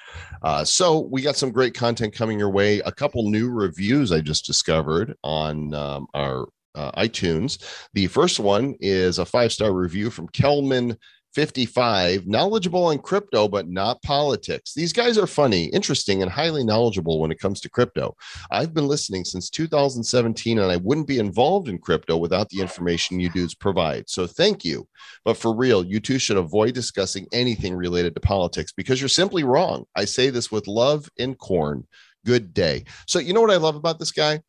Uh, 0.43 0.63
so 0.63 0.99
we 0.99 1.23
got 1.23 1.35
some 1.35 1.51
great 1.51 1.73
content 1.73 2.13
coming 2.13 2.37
your 2.37 2.51
way. 2.51 2.79
A 2.81 2.91
couple 2.91 3.27
new 3.29 3.49
reviews 3.49 4.11
I 4.11 4.21
just 4.21 4.45
discovered 4.45 5.15
on 5.23 5.73
um, 5.73 6.07
our 6.13 6.47
uh, 6.79 6.91
iTunes. 7.01 7.63
The 7.93 8.07
first 8.07 8.39
one 8.39 8.75
is 8.79 9.19
a 9.19 9.25
five 9.25 9.51
star 9.51 9.73
review 9.73 10.09
from 10.09 10.27
Kelman. 10.29 10.97
55 11.35 12.25
knowledgeable 12.25 12.85
on 12.85 12.97
crypto 12.97 13.47
but 13.47 13.69
not 13.69 14.01
politics 14.01 14.73
these 14.73 14.91
guys 14.91 15.15
are 15.15 15.27
funny 15.27 15.65
interesting 15.65 16.23
and 16.23 16.31
highly 16.31 16.63
knowledgeable 16.63 17.19
when 17.21 17.31
it 17.31 17.39
comes 17.39 17.61
to 17.61 17.69
crypto 17.69 18.15
i've 18.49 18.73
been 18.73 18.87
listening 18.87 19.23
since 19.23 19.47
2017 19.51 20.57
and 20.57 20.71
i 20.71 20.77
wouldn't 20.77 21.05
be 21.05 21.19
involved 21.19 21.69
in 21.69 21.77
crypto 21.77 22.17
without 22.17 22.49
the 22.49 22.59
information 22.59 23.19
you 23.19 23.29
dudes 23.29 23.53
provide 23.53 24.09
so 24.09 24.25
thank 24.25 24.65
you 24.65 24.87
but 25.25 25.37
for 25.37 25.55
real, 25.55 25.85
you 25.85 25.99
two 25.99 26.19
should 26.19 26.37
avoid 26.37 26.73
discussing 26.73 27.27
anything 27.31 27.75
related 27.75 28.15
to 28.15 28.21
politics 28.21 28.71
because 28.71 29.01
you're 29.01 29.09
simply 29.09 29.43
wrong. 29.43 29.85
I 29.95 30.05
say 30.05 30.29
this 30.29 30.51
with 30.51 30.67
love 30.67 31.09
and 31.19 31.37
corn. 31.37 31.87
Good 32.25 32.53
day. 32.53 32.85
So 33.07 33.19
you 33.19 33.33
know 33.33 33.41
what 33.41 33.51
I 33.51 33.57
love 33.57 33.75
about 33.75 33.99
this 33.99 34.11
guy? 34.11 34.41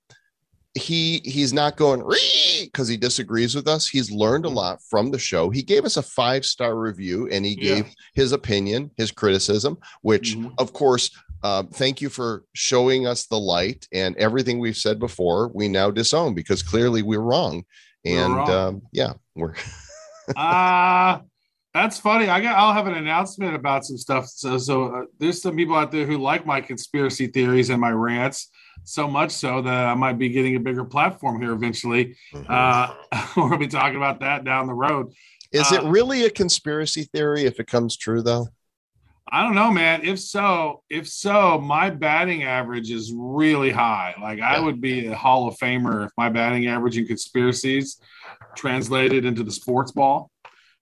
He 0.74 1.20
he's 1.24 1.52
not 1.52 1.76
going 1.76 2.04
because 2.62 2.87
he 2.87 2.96
disagrees 2.96 3.54
with 3.56 3.66
us. 3.66 3.88
He's 3.88 4.11
learned 4.12 4.44
a 4.44 4.48
lot 4.48 4.78
from 4.88 5.11
the 5.11 5.18
show. 5.18 5.50
He 5.50 5.62
gave 5.62 5.85
us 5.85 5.96
a 5.96 6.02
five 6.02 6.46
star 6.46 6.76
review 6.78 7.28
and 7.33 7.44
he 7.44 7.59
Yeah. 7.61 7.74
gave 7.74 7.87
his 8.14 8.30
opinion, 8.33 8.90
his 8.96 9.11
criticism, 9.11 9.78
which 10.02 10.37
Mhm. 10.37 10.52
of 10.59 10.72
course. 10.72 11.11
Um, 11.42 11.68
thank 11.68 12.02
you 12.02 12.11
for 12.11 12.44
showing 12.52 13.06
us 13.06 13.26
the 13.26 13.38
light 13.40 13.88
and 13.94 14.14
everything 14.18 14.59
we've 14.59 14.76
said 14.76 14.98
before. 15.00 15.48
We 15.54 15.68
now 15.68 15.90
disown 15.90 16.35
because 16.35 16.62
clearly 16.62 17.00
we're 17.02 17.18
wrong. 17.20 17.64
We 18.04 18.12
were 18.14 18.18
And 18.20 18.35
wrong. 18.37 18.50
Um, 18.50 18.83
yeah, 18.92 19.14
we're 19.35 19.54
Ah, 20.37 21.22
that's 21.74 21.98
funny. 21.98 22.28
I 22.28 22.40
got. 22.40 22.56
I'll 22.56 22.72
have 22.74 22.87
an 22.87 22.94
announcement 22.94 23.54
about 23.54 23.85
some 23.85 23.96
stuff. 23.96 24.26
So, 24.28 24.59
so 24.59 24.85
uh, 24.94 25.04
there's 25.18 25.40
some 25.42 25.56
people 25.56 25.74
out 25.76 25.90
there 25.90 26.06
who 26.06 26.18
like 26.18 26.46
my 26.46 26.61
conspiracy 26.61 27.26
theories 27.26 27.70
and 27.70 27.80
my 27.80 27.90
rants 27.90 28.48
so 28.84 29.06
much 29.08 29.30
so 29.30 29.62
that 29.62 29.86
I 29.86 29.94
might 29.94 30.18
be 30.18 30.28
getting 30.28 30.56
a 30.56 30.60
bigger 30.60 30.84
platform 30.84 31.40
here 31.40 31.52
eventually. 31.52 32.16
Uh, 32.48 32.94
we'll 33.36 33.56
be 33.56 33.68
talking 33.68 33.96
about 33.96 34.20
that 34.20 34.44
down 34.44 34.66
the 34.66 34.74
road. 34.74 35.12
Is 35.52 35.70
it 35.72 35.80
Uh, 35.84 35.88
really 35.90 36.24
a 36.24 36.30
conspiracy 36.30 37.04
theory 37.04 37.44
if 37.44 37.58
it 37.60 37.66
comes 37.66 37.96
true, 37.96 38.22
though? 38.22 38.48
I 39.32 39.42
don't 39.44 39.54
know, 39.54 39.70
man. 39.70 40.04
If 40.04 40.18
so, 40.18 40.82
if 40.90 41.06
so, 41.08 41.58
my 41.60 41.88
batting 41.90 42.42
average 42.42 42.90
is 42.90 43.12
really 43.14 43.70
high. 43.70 44.14
Like 44.20 44.40
I 44.40 44.58
would 44.58 44.80
be 44.80 45.06
a 45.06 45.14
Hall 45.14 45.46
of 45.46 45.56
Famer 45.56 46.06
if 46.06 46.10
my 46.16 46.28
batting 46.28 46.66
average 46.66 46.98
in 46.98 47.06
conspiracies 47.06 48.00
translated 48.56 49.24
into 49.24 49.44
the 49.44 49.52
sports 49.52 49.92
ball. 49.92 50.30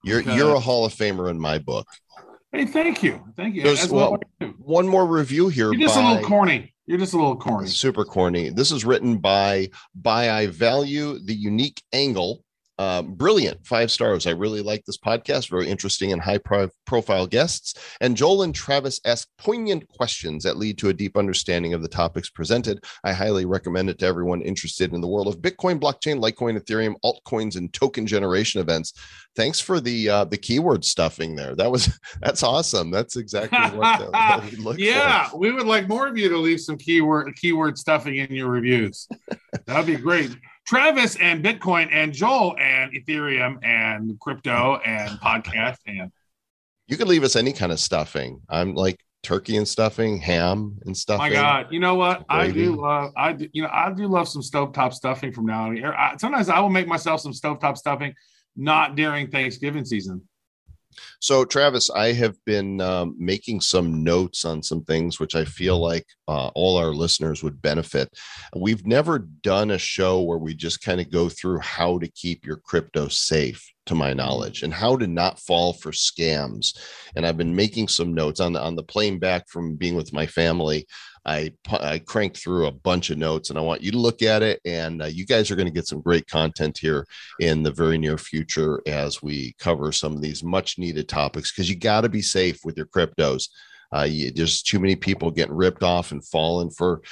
You're 0.02 0.20
Okay. 0.20 0.34
you're 0.36 0.54
a 0.54 0.60
Hall 0.60 0.86
of 0.86 0.94
Famer 0.94 1.28
in 1.30 1.38
my 1.38 1.58
book. 1.58 1.86
Hey, 2.52 2.64
thank 2.64 3.02
you, 3.02 3.22
thank 3.36 3.54
you. 3.54 3.62
There's- 3.64 3.90
well. 3.90 4.18
One 4.58 4.88
more 4.88 5.04
review 5.06 5.48
here. 5.48 5.70
You're 5.72 5.82
just 5.88 5.98
a 5.98 6.06
little 6.08 6.22
corny. 6.26 6.72
You're 6.88 6.96
just 6.96 7.12
a 7.12 7.18
little 7.18 7.36
corny. 7.36 7.68
super 7.68 8.02
corny. 8.02 8.48
This 8.48 8.72
is 8.72 8.82
written 8.82 9.18
by 9.18 9.68
by 9.94 10.30
I 10.30 10.46
value 10.46 11.18
the 11.18 11.34
unique 11.34 11.82
angle. 11.92 12.44
Um, 12.78 13.14
brilliant 13.14 13.66
five 13.66 13.90
stars. 13.90 14.26
I 14.26 14.30
really 14.30 14.62
like 14.62 14.84
this 14.84 14.98
podcast. 14.98 15.50
Very 15.50 15.68
interesting 15.68 16.12
and 16.12 16.22
high 16.22 16.38
pro- 16.38 16.70
profile 16.86 17.26
guests. 17.26 17.74
And 18.00 18.16
Joel 18.16 18.42
and 18.42 18.54
Travis 18.54 19.00
ask 19.04 19.28
poignant 19.36 19.88
questions 19.88 20.44
that 20.44 20.56
lead 20.56 20.78
to 20.78 20.88
a 20.88 20.94
deep 20.94 21.16
understanding 21.16 21.74
of 21.74 21.82
the 21.82 21.88
topics 21.88 22.30
presented. 22.30 22.84
I 23.02 23.12
highly 23.12 23.46
recommend 23.46 23.90
it 23.90 23.98
to 23.98 24.06
everyone 24.06 24.42
interested 24.42 24.92
in 24.92 25.00
the 25.00 25.08
world 25.08 25.26
of 25.26 25.40
Bitcoin, 25.40 25.80
blockchain, 25.80 26.20
Litecoin, 26.20 26.58
Ethereum, 26.58 26.94
altcoins, 27.04 27.56
and 27.56 27.72
token 27.72 28.06
generation 28.06 28.60
events. 28.60 28.92
Thanks 29.34 29.60
for 29.60 29.80
the 29.80 30.08
uh, 30.08 30.24
the 30.24 30.36
keyword 30.36 30.84
stuffing 30.84 31.36
there. 31.36 31.54
That 31.54 31.70
was 31.70 31.98
that's 32.20 32.42
awesome. 32.42 32.90
That's 32.90 33.16
exactly 33.16 33.58
what, 33.78 34.02
uh, 34.02 34.40
what 34.40 34.44
we 34.50 34.56
look 34.56 34.76
for. 34.76 34.80
yeah, 34.82 35.28
we 35.34 35.52
would 35.52 35.66
like 35.66 35.88
more 35.88 36.06
of 36.06 36.16
you 36.16 36.28
to 36.28 36.38
leave 36.38 36.60
some 36.60 36.76
keyword 36.76 37.34
keyword 37.36 37.78
stuffing 37.78 38.16
in 38.16 38.32
your 38.32 38.48
reviews. 38.48 39.08
That'd 39.66 39.86
be 39.86 39.96
great. 39.96 40.36
Travis 40.72 41.16
and 41.16 41.42
Bitcoin 41.42 41.88
and 41.92 42.12
Joel 42.12 42.54
and 42.58 42.92
Ethereum 42.92 43.56
and 43.64 44.20
crypto 44.20 44.76
and 44.84 45.18
podcast 45.18 45.78
and 45.86 46.12
You 46.88 46.98
could 46.98 47.08
leave 47.08 47.24
us 47.24 47.36
any 47.36 47.54
kind 47.54 47.72
of 47.72 47.80
stuffing. 47.80 48.42
I'm 48.50 48.74
like 48.74 49.00
turkey 49.22 49.56
and 49.56 49.66
stuffing, 49.66 50.18
ham 50.18 50.78
and 50.84 50.94
stuffing. 50.94 51.20
my 51.20 51.30
God, 51.30 51.68
you 51.70 51.80
know 51.80 51.94
what? 51.94 52.26
I 52.28 52.50
do 52.50 52.76
love 52.82 53.12
I 53.16 53.32
do 53.32 53.48
you 53.54 53.62
know 53.62 53.70
I 53.72 53.90
do 53.94 54.06
love 54.08 54.28
some 54.28 54.42
stovetop 54.42 54.92
stuffing 54.92 55.32
from 55.32 55.46
now 55.46 55.68
on. 55.70 55.82
I- 55.82 56.16
Sometimes 56.18 56.50
I 56.50 56.60
will 56.60 56.68
make 56.68 56.86
myself 56.86 57.22
some 57.22 57.32
stovetop 57.32 57.78
stuffing, 57.78 58.12
not 58.54 58.94
during 58.94 59.30
Thanksgiving 59.30 59.86
season. 59.86 60.20
So, 61.20 61.44
Travis, 61.44 61.90
I 61.90 62.12
have 62.12 62.36
been 62.44 62.80
um, 62.80 63.14
making 63.18 63.60
some 63.60 64.02
notes 64.02 64.44
on 64.44 64.62
some 64.62 64.84
things 64.84 65.18
which 65.18 65.34
I 65.34 65.44
feel 65.44 65.78
like 65.78 66.06
uh, 66.28 66.48
all 66.54 66.76
our 66.76 66.92
listeners 66.92 67.42
would 67.42 67.60
benefit. 67.60 68.08
We've 68.56 68.86
never 68.86 69.18
done 69.18 69.70
a 69.70 69.78
show 69.78 70.22
where 70.22 70.38
we 70.38 70.54
just 70.54 70.82
kind 70.82 71.00
of 71.00 71.10
go 71.10 71.28
through 71.28 71.58
how 71.60 71.98
to 71.98 72.08
keep 72.08 72.44
your 72.44 72.56
crypto 72.56 73.08
safe, 73.08 73.64
to 73.86 73.94
my 73.94 74.12
knowledge, 74.12 74.62
and 74.62 74.72
how 74.72 74.96
to 74.96 75.06
not 75.06 75.40
fall 75.40 75.72
for 75.72 75.90
scams. 75.90 76.76
And 77.16 77.26
I've 77.26 77.38
been 77.38 77.56
making 77.56 77.88
some 77.88 78.14
notes 78.14 78.38
on 78.38 78.52
the 78.52 78.60
on 78.60 78.76
the 78.76 78.82
plane 78.82 79.18
back 79.18 79.48
from 79.48 79.76
being 79.76 79.94
with 79.94 80.12
my 80.12 80.26
family. 80.26 80.86
I 81.28 81.52
I 81.70 81.98
cranked 81.98 82.38
through 82.38 82.66
a 82.66 82.72
bunch 82.72 83.10
of 83.10 83.18
notes, 83.18 83.50
and 83.50 83.58
I 83.58 83.62
want 83.62 83.82
you 83.82 83.92
to 83.92 83.98
look 83.98 84.22
at 84.22 84.42
it. 84.42 84.60
And 84.64 85.02
uh, 85.02 85.06
you 85.06 85.26
guys 85.26 85.50
are 85.50 85.56
going 85.56 85.68
to 85.68 85.72
get 85.72 85.86
some 85.86 86.00
great 86.00 86.26
content 86.26 86.78
here 86.78 87.06
in 87.38 87.62
the 87.62 87.70
very 87.70 87.98
near 87.98 88.16
future 88.16 88.80
as 88.86 89.22
we 89.22 89.54
cover 89.58 89.92
some 89.92 90.14
of 90.14 90.22
these 90.22 90.42
much 90.42 90.78
needed 90.78 91.08
topics 91.08 91.52
because 91.52 91.68
you 91.68 91.76
got 91.76 92.00
to 92.00 92.08
be 92.08 92.22
safe 92.22 92.60
with 92.64 92.76
your 92.76 92.86
cryptos. 92.86 93.48
Uh, 93.94 94.02
you, 94.02 94.30
there's 94.30 94.62
too 94.62 94.80
many 94.80 94.96
people 94.96 95.30
getting 95.30 95.54
ripped 95.54 95.82
off 95.82 96.12
and 96.12 96.26
falling 96.26 96.70
for 96.70 97.02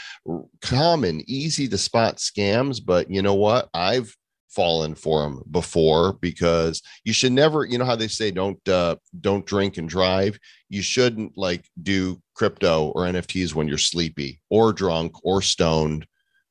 common, 0.62 1.22
easy 1.26 1.68
to 1.68 1.78
spot 1.78 2.16
scams. 2.16 2.80
But 2.84 3.10
you 3.10 3.22
know 3.22 3.34
what? 3.34 3.68
I've 3.74 4.14
fallen 4.48 4.94
for 4.94 5.22
them 5.22 5.42
before 5.50 6.14
because 6.14 6.82
you 7.04 7.12
should 7.12 7.32
never. 7.32 7.64
You 7.64 7.78
know 7.78 7.84
how 7.84 7.96
they 7.96 8.08
say 8.08 8.30
don't 8.30 8.66
uh, 8.68 8.96
don't 9.20 9.46
drink 9.46 9.76
and 9.76 9.88
drive. 9.88 10.38
You 10.68 10.82
shouldn't 10.82 11.36
like 11.36 11.64
do 11.82 12.20
crypto 12.34 12.88
or 12.88 13.02
NFTs 13.02 13.54
when 13.54 13.68
you're 13.68 13.78
sleepy 13.78 14.40
or 14.50 14.72
drunk 14.72 15.12
or 15.24 15.42
stoned. 15.42 16.06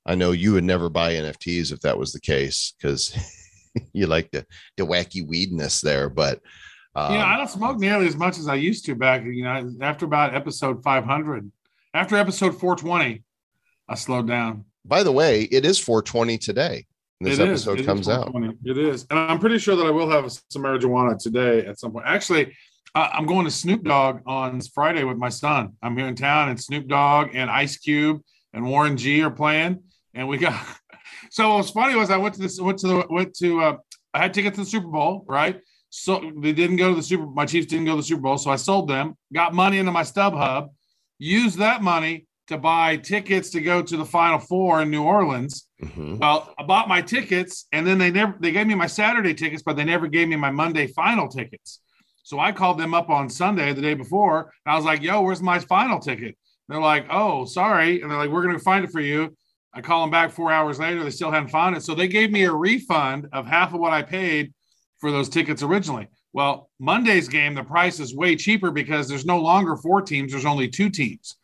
I 0.05 0.15
know 0.15 0.31
you 0.31 0.53
would 0.53 0.63
never 0.63 0.89
buy 0.89 1.13
NFTs 1.13 1.71
if 1.71 1.81
that 1.81 1.97
was 1.97 2.13
the 2.13 2.21
case 2.21 2.73
because 2.77 3.15
you 3.93 4.07
like 4.07 4.31
the 4.31 4.45
the 4.77 4.85
wacky 4.85 5.25
weedness 5.25 5.81
there, 5.81 6.09
but 6.09 6.39
um, 6.95 7.11
you 7.11 7.17
know, 7.17 7.25
I 7.25 7.37
don't 7.37 7.49
smoke 7.49 7.77
nearly 7.77 8.07
as 8.07 8.15
much 8.15 8.37
as 8.37 8.47
I 8.47 8.55
used 8.55 8.85
to 8.85 8.95
back. 8.95 9.23
You 9.25 9.43
know, 9.43 9.71
after 9.81 10.05
about 10.05 10.33
episode 10.33 10.81
500, 10.81 11.51
after 11.93 12.15
episode 12.15 12.57
420, 12.59 13.23
I 13.89 13.95
slowed 13.95 14.27
down. 14.27 14.65
by 14.85 15.03
the 15.03 15.11
way, 15.11 15.43
it 15.43 15.65
is 15.65 15.77
420 15.77 16.37
today. 16.37 16.85
This 17.21 17.39
It 17.39 17.49
is. 17.49 17.61
episode 17.67 17.79
is 17.79 17.85
comes 17.85 18.09
out. 18.09 18.33
It 18.65 18.77
is, 18.77 19.05
and 19.09 19.17
I'm 19.17 19.39
pretty 19.39 19.57
sure 19.57 19.75
that 19.77 19.85
I 19.85 19.89
will 19.89 20.09
have 20.09 20.29
some 20.49 20.63
marijuana 20.63 21.17
today 21.17 21.65
at 21.65 21.79
some 21.79 21.91
point. 21.93 22.05
Actually, 22.05 22.53
I'm 22.93 23.25
going 23.25 23.45
to 23.45 23.51
Snoop 23.51 23.83
Dogg 23.83 24.21
on 24.25 24.59
Friday 24.61 25.03
with 25.03 25.17
my 25.17 25.29
son. 25.29 25.73
I'm 25.81 25.97
here 25.97 26.07
in 26.07 26.15
town, 26.15 26.49
and 26.49 26.61
Snoop 26.61 26.87
Dogg 26.87 27.29
and 27.33 27.49
Ice 27.49 27.77
Cube 27.77 28.21
and 28.53 28.65
Warren 28.65 28.97
G 28.97 29.21
are 29.23 29.31
playing, 29.31 29.83
and 30.13 30.27
we 30.27 30.37
got. 30.37 30.61
So 31.31 31.55
what's 31.55 31.69
funny 31.71 31.95
was 31.95 32.11
I 32.11 32.17
went 32.17 32.35
to 32.35 32.41
this, 32.41 32.59
went 32.61 32.79
to 32.79 32.87
the, 32.87 33.05
went 33.09 33.35
to. 33.37 33.61
Uh, 33.61 33.77
I 34.13 34.19
had 34.19 34.33
tickets 34.33 34.55
to 34.55 34.63
the 34.63 34.69
Super 34.69 34.87
Bowl, 34.87 35.25
right? 35.27 35.59
So 35.89 36.31
they 36.41 36.53
didn't 36.53 36.77
go 36.77 36.89
to 36.89 36.95
the 36.95 37.03
Super. 37.03 37.25
My 37.25 37.45
Chiefs 37.45 37.67
didn't 37.67 37.85
go 37.85 37.91
to 37.91 37.97
the 37.97 38.03
Super 38.03 38.21
Bowl, 38.21 38.37
so 38.37 38.51
I 38.51 38.55
sold 38.55 38.87
them. 38.89 39.17
Got 39.33 39.53
money 39.53 39.77
into 39.77 39.91
my 39.91 40.03
StubHub. 40.03 40.69
Used 41.17 41.57
that 41.59 41.81
money 41.81 42.24
to 42.47 42.57
buy 42.57 42.97
tickets 42.97 43.49
to 43.51 43.61
go 43.61 43.81
to 43.81 43.97
the 43.97 44.05
Final 44.05 44.39
Four 44.39 44.81
in 44.81 44.91
New 44.91 45.03
Orleans. 45.03 45.67
Mhm. 45.81 46.19
Well, 46.19 46.53
I 46.57 46.63
bought 46.63 46.87
my 46.87 47.01
tickets, 47.01 47.65
and 47.71 47.85
then 47.85 47.97
they 47.97 48.11
never 48.11 48.35
they 48.39 48.51
gave 48.51 48.67
me 48.67 48.75
my 48.75 48.87
Saturday 48.87 49.33
tickets, 49.33 49.63
but 49.63 49.75
they 49.75 49.83
never 49.83 50.07
gave 50.07 50.27
me 50.27 50.35
my 50.35 50.51
Monday 50.51 50.87
final 50.87 51.27
tickets. 51.27 51.81
So 52.23 52.39
I 52.39 52.51
called 52.51 52.79
them 52.79 52.93
up 52.93 53.09
on 53.09 53.29
Sunday, 53.29 53.73
the 53.73 53.81
day 53.81 53.93
before, 53.93 54.51
and 54.65 54.73
I 54.73 54.75
was 54.75 54.85
like, 54.85 55.01
"Yo, 55.01 55.21
where's 55.21 55.41
my 55.41 55.59
final 55.59 55.99
ticket?" 55.99 56.37
They're 56.67 56.79
like, 56.81 57.05
"Oh, 57.09 57.45
sorry," 57.45 58.01
and 58.01 58.09
they're 58.09 58.17
like, 58.17 58.29
"We're 58.31 58.43
gonna 58.43 58.59
find 58.59 58.85
it 58.85 58.91
for 58.91 59.01
you." 59.01 59.35
I 59.73 59.81
call 59.81 60.01
them 60.01 60.11
back 60.11 60.31
four 60.31 60.51
hours 60.51 60.79
later; 60.79 61.03
they 61.03 61.09
still 61.09 61.31
hadn't 61.31 61.49
found 61.49 61.75
it. 61.75 61.83
So 61.83 61.93
they 61.93 62.07
gave 62.07 62.31
me 62.31 62.43
a 62.43 62.53
refund 62.53 63.27
of 63.33 63.45
half 63.45 63.73
of 63.73 63.79
what 63.79 63.91
I 63.93 64.01
paid 64.01 64.53
for 64.99 65.11
those 65.11 65.29
tickets 65.29 65.61
originally. 65.61 66.07
Well, 66.31 66.69
Monday's 66.79 67.27
game, 67.27 67.53
the 67.53 67.63
price 67.63 67.99
is 67.99 68.15
way 68.15 68.35
cheaper 68.35 68.71
because 68.71 69.07
there's 69.07 69.25
no 69.25 69.39
longer 69.39 69.75
four 69.75 70.01
teams; 70.01 70.31
there's 70.31 70.45
only 70.45 70.67
two 70.67 70.89
teams, 70.89 71.35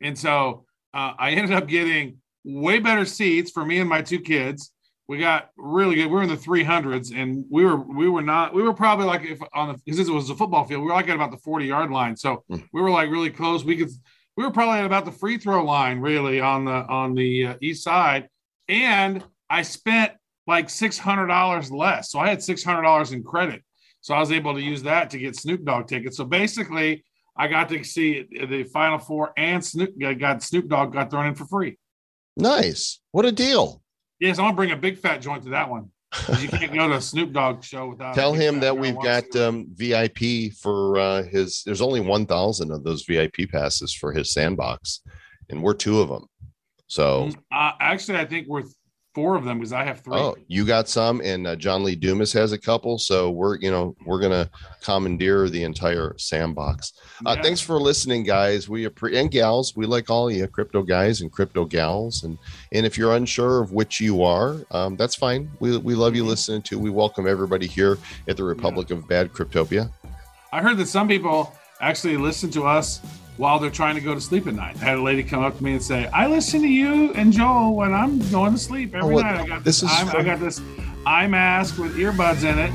and 0.00 0.18
so 0.18 0.64
uh, 0.92 1.12
I 1.18 1.30
ended 1.30 1.52
up 1.52 1.66
getting 1.68 2.18
way 2.44 2.78
better 2.78 3.04
seats 3.04 3.50
for 3.50 3.64
me 3.64 3.78
and 3.78 3.88
my 3.88 4.02
two 4.02 4.20
kids. 4.20 4.70
We 5.08 5.18
got 5.18 5.50
really 5.56 5.96
good. 5.96 6.06
We 6.06 6.12
were 6.14 6.22
in 6.22 6.28
the 6.30 6.36
300s, 6.36 7.14
and 7.14 7.44
we 7.50 7.64
were 7.64 7.76
we 7.76 8.08
were 8.08 8.22
not. 8.22 8.54
We 8.54 8.62
were 8.62 8.72
probably 8.72 9.04
like 9.04 9.22
if 9.22 9.38
on 9.52 9.68
the 9.68 9.78
because 9.84 10.08
it 10.08 10.12
was 10.12 10.30
a 10.30 10.34
football 10.34 10.64
field. 10.64 10.80
We 10.82 10.86
were 10.88 10.94
like 10.94 11.08
at 11.08 11.14
about 11.14 11.30
the 11.30 11.36
40 11.38 11.66
yard 11.66 11.90
line, 11.90 12.16
so 12.16 12.42
Hmm. 12.48 12.56
we 12.72 12.80
were 12.80 12.90
like 12.90 13.10
really 13.10 13.30
close. 13.30 13.64
We 13.64 13.76
could. 13.76 13.90
We 14.36 14.44
were 14.44 14.50
probably 14.50 14.78
at 14.80 14.86
about 14.86 15.04
the 15.04 15.12
free 15.12 15.36
throw 15.38 15.62
line, 15.64 16.00
really 16.00 16.40
on 16.40 16.64
the 16.64 16.72
on 16.88 17.14
the 17.14 17.46
uh, 17.48 17.54
east 17.60 17.84
side, 17.84 18.28
and 18.68 19.22
I 19.50 19.60
spent 19.62 20.12
like 20.46 20.70
six 20.70 20.96
hundred 20.98 21.26
dollars 21.26 21.70
less. 21.70 22.10
So 22.10 22.18
I 22.18 22.28
had 22.28 22.42
six 22.42 22.64
hundred 22.64 22.82
dollars 22.82 23.12
in 23.12 23.22
credit. 23.22 23.62
So 24.00 24.14
I 24.14 24.20
was 24.20 24.32
able 24.32 24.54
to 24.54 24.60
use 24.60 24.82
that 24.84 25.10
to 25.10 25.18
get 25.18 25.36
Snoop 25.36 25.64
Dogg 25.64 25.86
tickets. 25.86 26.16
So 26.16 26.24
basically, 26.24 27.04
I 27.36 27.48
got 27.48 27.68
to 27.70 27.82
see 27.82 28.26
the 28.30 28.64
Final 28.64 28.98
Four 28.98 29.32
and 29.36 29.64
Snoop 29.64 29.94
got 30.18 30.42
Snoop 30.42 30.68
Dogg 30.68 30.92
got 30.92 31.10
thrown 31.10 31.26
in 31.26 31.34
for 31.34 31.46
free. 31.46 31.78
Nice. 32.36 33.00
What 33.12 33.24
a 33.24 33.32
deal. 33.32 33.82
Yes, 34.20 34.38
I'm 34.38 34.44
gonna 34.46 34.56
bring 34.56 34.70
a 34.70 34.76
big 34.76 34.98
fat 34.98 35.20
joint 35.20 35.42
to 35.44 35.50
that 35.50 35.68
one. 35.68 35.90
You 36.40 36.48
can't 36.48 36.72
go 36.72 36.88
to 36.88 36.94
a 36.94 37.00
Snoop 37.00 37.32
Dogg 37.32 37.64
show 37.64 37.88
without. 37.88 38.14
Tell 38.14 38.32
him 38.32 38.60
that 38.60 38.76
we've 38.76 39.00
got 39.02 39.34
um, 39.36 39.66
VIP 39.74 40.52
for 40.60 40.98
uh, 40.98 41.22
his. 41.24 41.62
There's 41.64 41.80
only 41.80 42.00
1,000 42.00 42.70
of 42.70 42.84
those 42.84 43.04
VIP 43.04 43.50
passes 43.50 43.92
for 43.92 44.12
his 44.12 44.32
sandbox, 44.32 45.00
and 45.50 45.62
we're 45.62 45.74
two 45.74 46.00
of 46.00 46.08
them. 46.08 46.26
So, 46.86 47.30
Uh, 47.52 47.72
actually, 47.80 48.18
I 48.18 48.26
think 48.26 48.46
we're 48.46 48.62
four 49.14 49.36
of 49.36 49.44
them 49.44 49.58
because 49.58 49.72
I 49.72 49.84
have 49.84 50.00
three. 50.00 50.16
oh, 50.16 50.36
you 50.48 50.66
got 50.66 50.88
some, 50.88 51.20
and 51.20 51.46
uh, 51.46 51.56
John 51.56 51.84
Lee 51.84 51.94
Dumas 51.94 52.32
has 52.32 52.52
a 52.52 52.58
couple. 52.58 52.98
So 52.98 53.30
we're, 53.30 53.58
you 53.58 53.70
know, 53.70 53.96
we're 54.04 54.20
gonna 54.20 54.50
commandeer 54.82 55.48
the 55.48 55.62
entire 55.62 56.14
sandbox. 56.18 56.92
Uh, 57.24 57.34
Yeah. 57.36 57.42
Thanks 57.42 57.60
for 57.60 57.80
listening, 57.80 58.24
guys. 58.24 58.68
We 58.68 58.84
appreciate 58.84 59.20
and 59.20 59.30
gals. 59.30 59.76
We 59.76 59.86
like 59.86 60.10
all 60.10 60.30
you, 60.30 60.46
crypto 60.48 60.82
guys 60.82 61.20
and 61.20 61.30
crypto 61.30 61.64
gals. 61.64 62.24
And 62.24 62.36
and 62.72 62.84
if 62.84 62.98
you're 62.98 63.14
unsure 63.14 63.62
of 63.62 63.72
which 63.72 64.00
you 64.00 64.22
are, 64.24 64.56
um, 64.72 64.96
that's 64.96 65.14
fine. 65.14 65.50
We 65.60 65.76
we 65.78 65.94
love 65.94 66.16
you 66.16 66.24
listening 66.24 66.62
to. 66.62 66.78
We 66.78 66.90
welcome 66.90 67.28
everybody 67.28 67.66
here 67.66 67.98
at 68.28 68.36
the 68.36 68.44
Republic 68.44 68.90
of 68.90 69.06
Bad 69.06 69.32
Cryptopia. 69.32 69.90
I 70.52 70.60
heard 70.60 70.76
that 70.78 70.86
some 70.86 71.06
people 71.08 71.52
actually 71.80 72.16
listen 72.16 72.50
to 72.52 72.64
us 72.64 73.00
while 73.36 73.58
they're 73.58 73.70
trying 73.70 73.94
to 73.96 74.00
go 74.00 74.14
to 74.14 74.20
sleep 74.20 74.46
at 74.46 74.54
night. 74.54 74.76
I 74.76 74.84
had 74.84 74.98
a 74.98 75.02
lady 75.02 75.22
come 75.22 75.42
up 75.42 75.56
to 75.58 75.64
me 75.64 75.72
and 75.72 75.82
say, 75.82 76.06
"I 76.06 76.26
listen 76.26 76.60
to 76.62 76.68
you 76.68 77.12
and 77.14 77.32
Joel 77.32 77.74
when 77.74 77.92
I'm 77.92 78.18
going 78.30 78.52
to 78.52 78.58
sleep 78.58 78.94
every 78.94 79.16
Oh, 79.16 79.20
night. 79.20 79.40
I 79.40 79.46
got 79.46 79.64
this 79.64 79.80
this. 79.80 79.90
I 79.90 80.22
got 80.22 80.40
this 80.40 80.60
eye 81.06 81.26
mask 81.26 81.78
with 81.78 81.96
earbuds 81.96 82.44
in 82.44 82.58
it." 82.58 82.72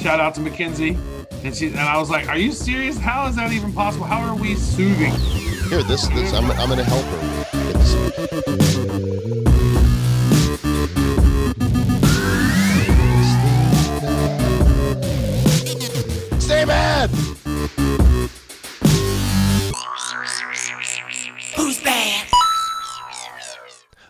Shout 0.00 0.20
out 0.20 0.34
to 0.36 0.40
Mackenzie. 0.40 0.98
And 1.44 1.54
she 1.54 1.68
and 1.68 1.80
I 1.80 1.98
was 1.98 2.10
like, 2.10 2.28
"Are 2.28 2.38
you 2.38 2.52
serious? 2.52 2.98
How 2.98 3.26
is 3.26 3.36
that 3.36 3.52
even 3.52 3.72
possible? 3.72 4.06
How 4.06 4.20
are 4.20 4.34
we 4.36 4.54
soothing?" 4.54 5.12
Here, 5.68 5.82
this 5.82 6.06
this 6.08 6.32
I'm 6.32 6.50
I'm 6.52 6.68
gonna 6.68 6.84
help 6.84 7.04
her. 7.04 7.18
Stay 16.38 16.64
bad. 16.64 17.10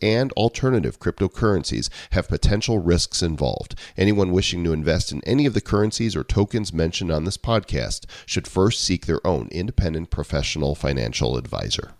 and 0.00 0.32
alternative 0.32 0.98
cryptocurrencies 0.98 1.88
have 2.10 2.28
potential 2.28 2.78
risks 2.78 3.22
involved. 3.22 3.74
Anyone 3.96 4.32
wishing 4.32 4.64
to 4.64 4.72
invest 4.72 5.12
in 5.12 5.22
any 5.24 5.46
of 5.46 5.54
the 5.54 5.60
currencies 5.60 6.16
or 6.16 6.24
tokens 6.24 6.72
mentioned 6.72 7.10
on 7.10 7.24
this 7.24 7.36
podcast 7.36 8.06
should 8.26 8.46
first 8.48 8.82
seek 8.82 9.06
their 9.06 9.24
own 9.26 9.48
independent 9.50 10.10
professional 10.10 10.74
financial 10.74 11.36
advisor. 11.36 11.92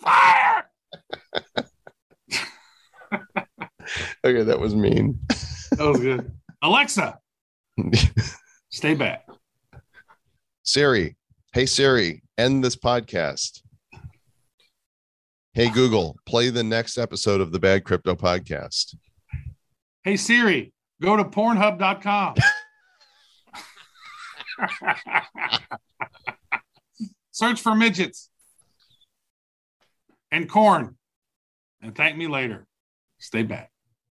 Fire! 0.00 0.64
Okay, 4.24 4.42
that 4.42 4.60
was 4.60 4.74
mean. 4.74 5.18
That 5.72 5.86
was 5.86 6.00
good. 6.00 6.30
Alexa, 6.62 7.18
stay 8.70 8.94
back. 8.94 9.26
Siri, 10.62 11.16
hey 11.54 11.66
Siri, 11.66 12.22
end 12.36 12.62
this 12.62 12.76
podcast. 12.76 13.62
Hey 15.52 15.68
Google, 15.68 16.16
play 16.26 16.50
the 16.50 16.62
next 16.62 16.96
episode 16.96 17.40
of 17.40 17.50
the 17.50 17.58
Bad 17.58 17.82
Crypto 17.82 18.14
Podcast. 18.14 18.94
Hey 20.04 20.16
Siri, 20.16 20.72
go 21.02 21.16
to 21.16 21.24
Pornhub.com. 21.24 22.36
Search 27.32 27.60
for 27.60 27.74
midgets 27.74 28.30
and 30.30 30.48
corn 30.48 30.96
and 31.82 31.96
thank 31.96 32.16
me 32.16 32.28
later. 32.28 32.68
Stay 33.18 33.42
back. 33.42 33.69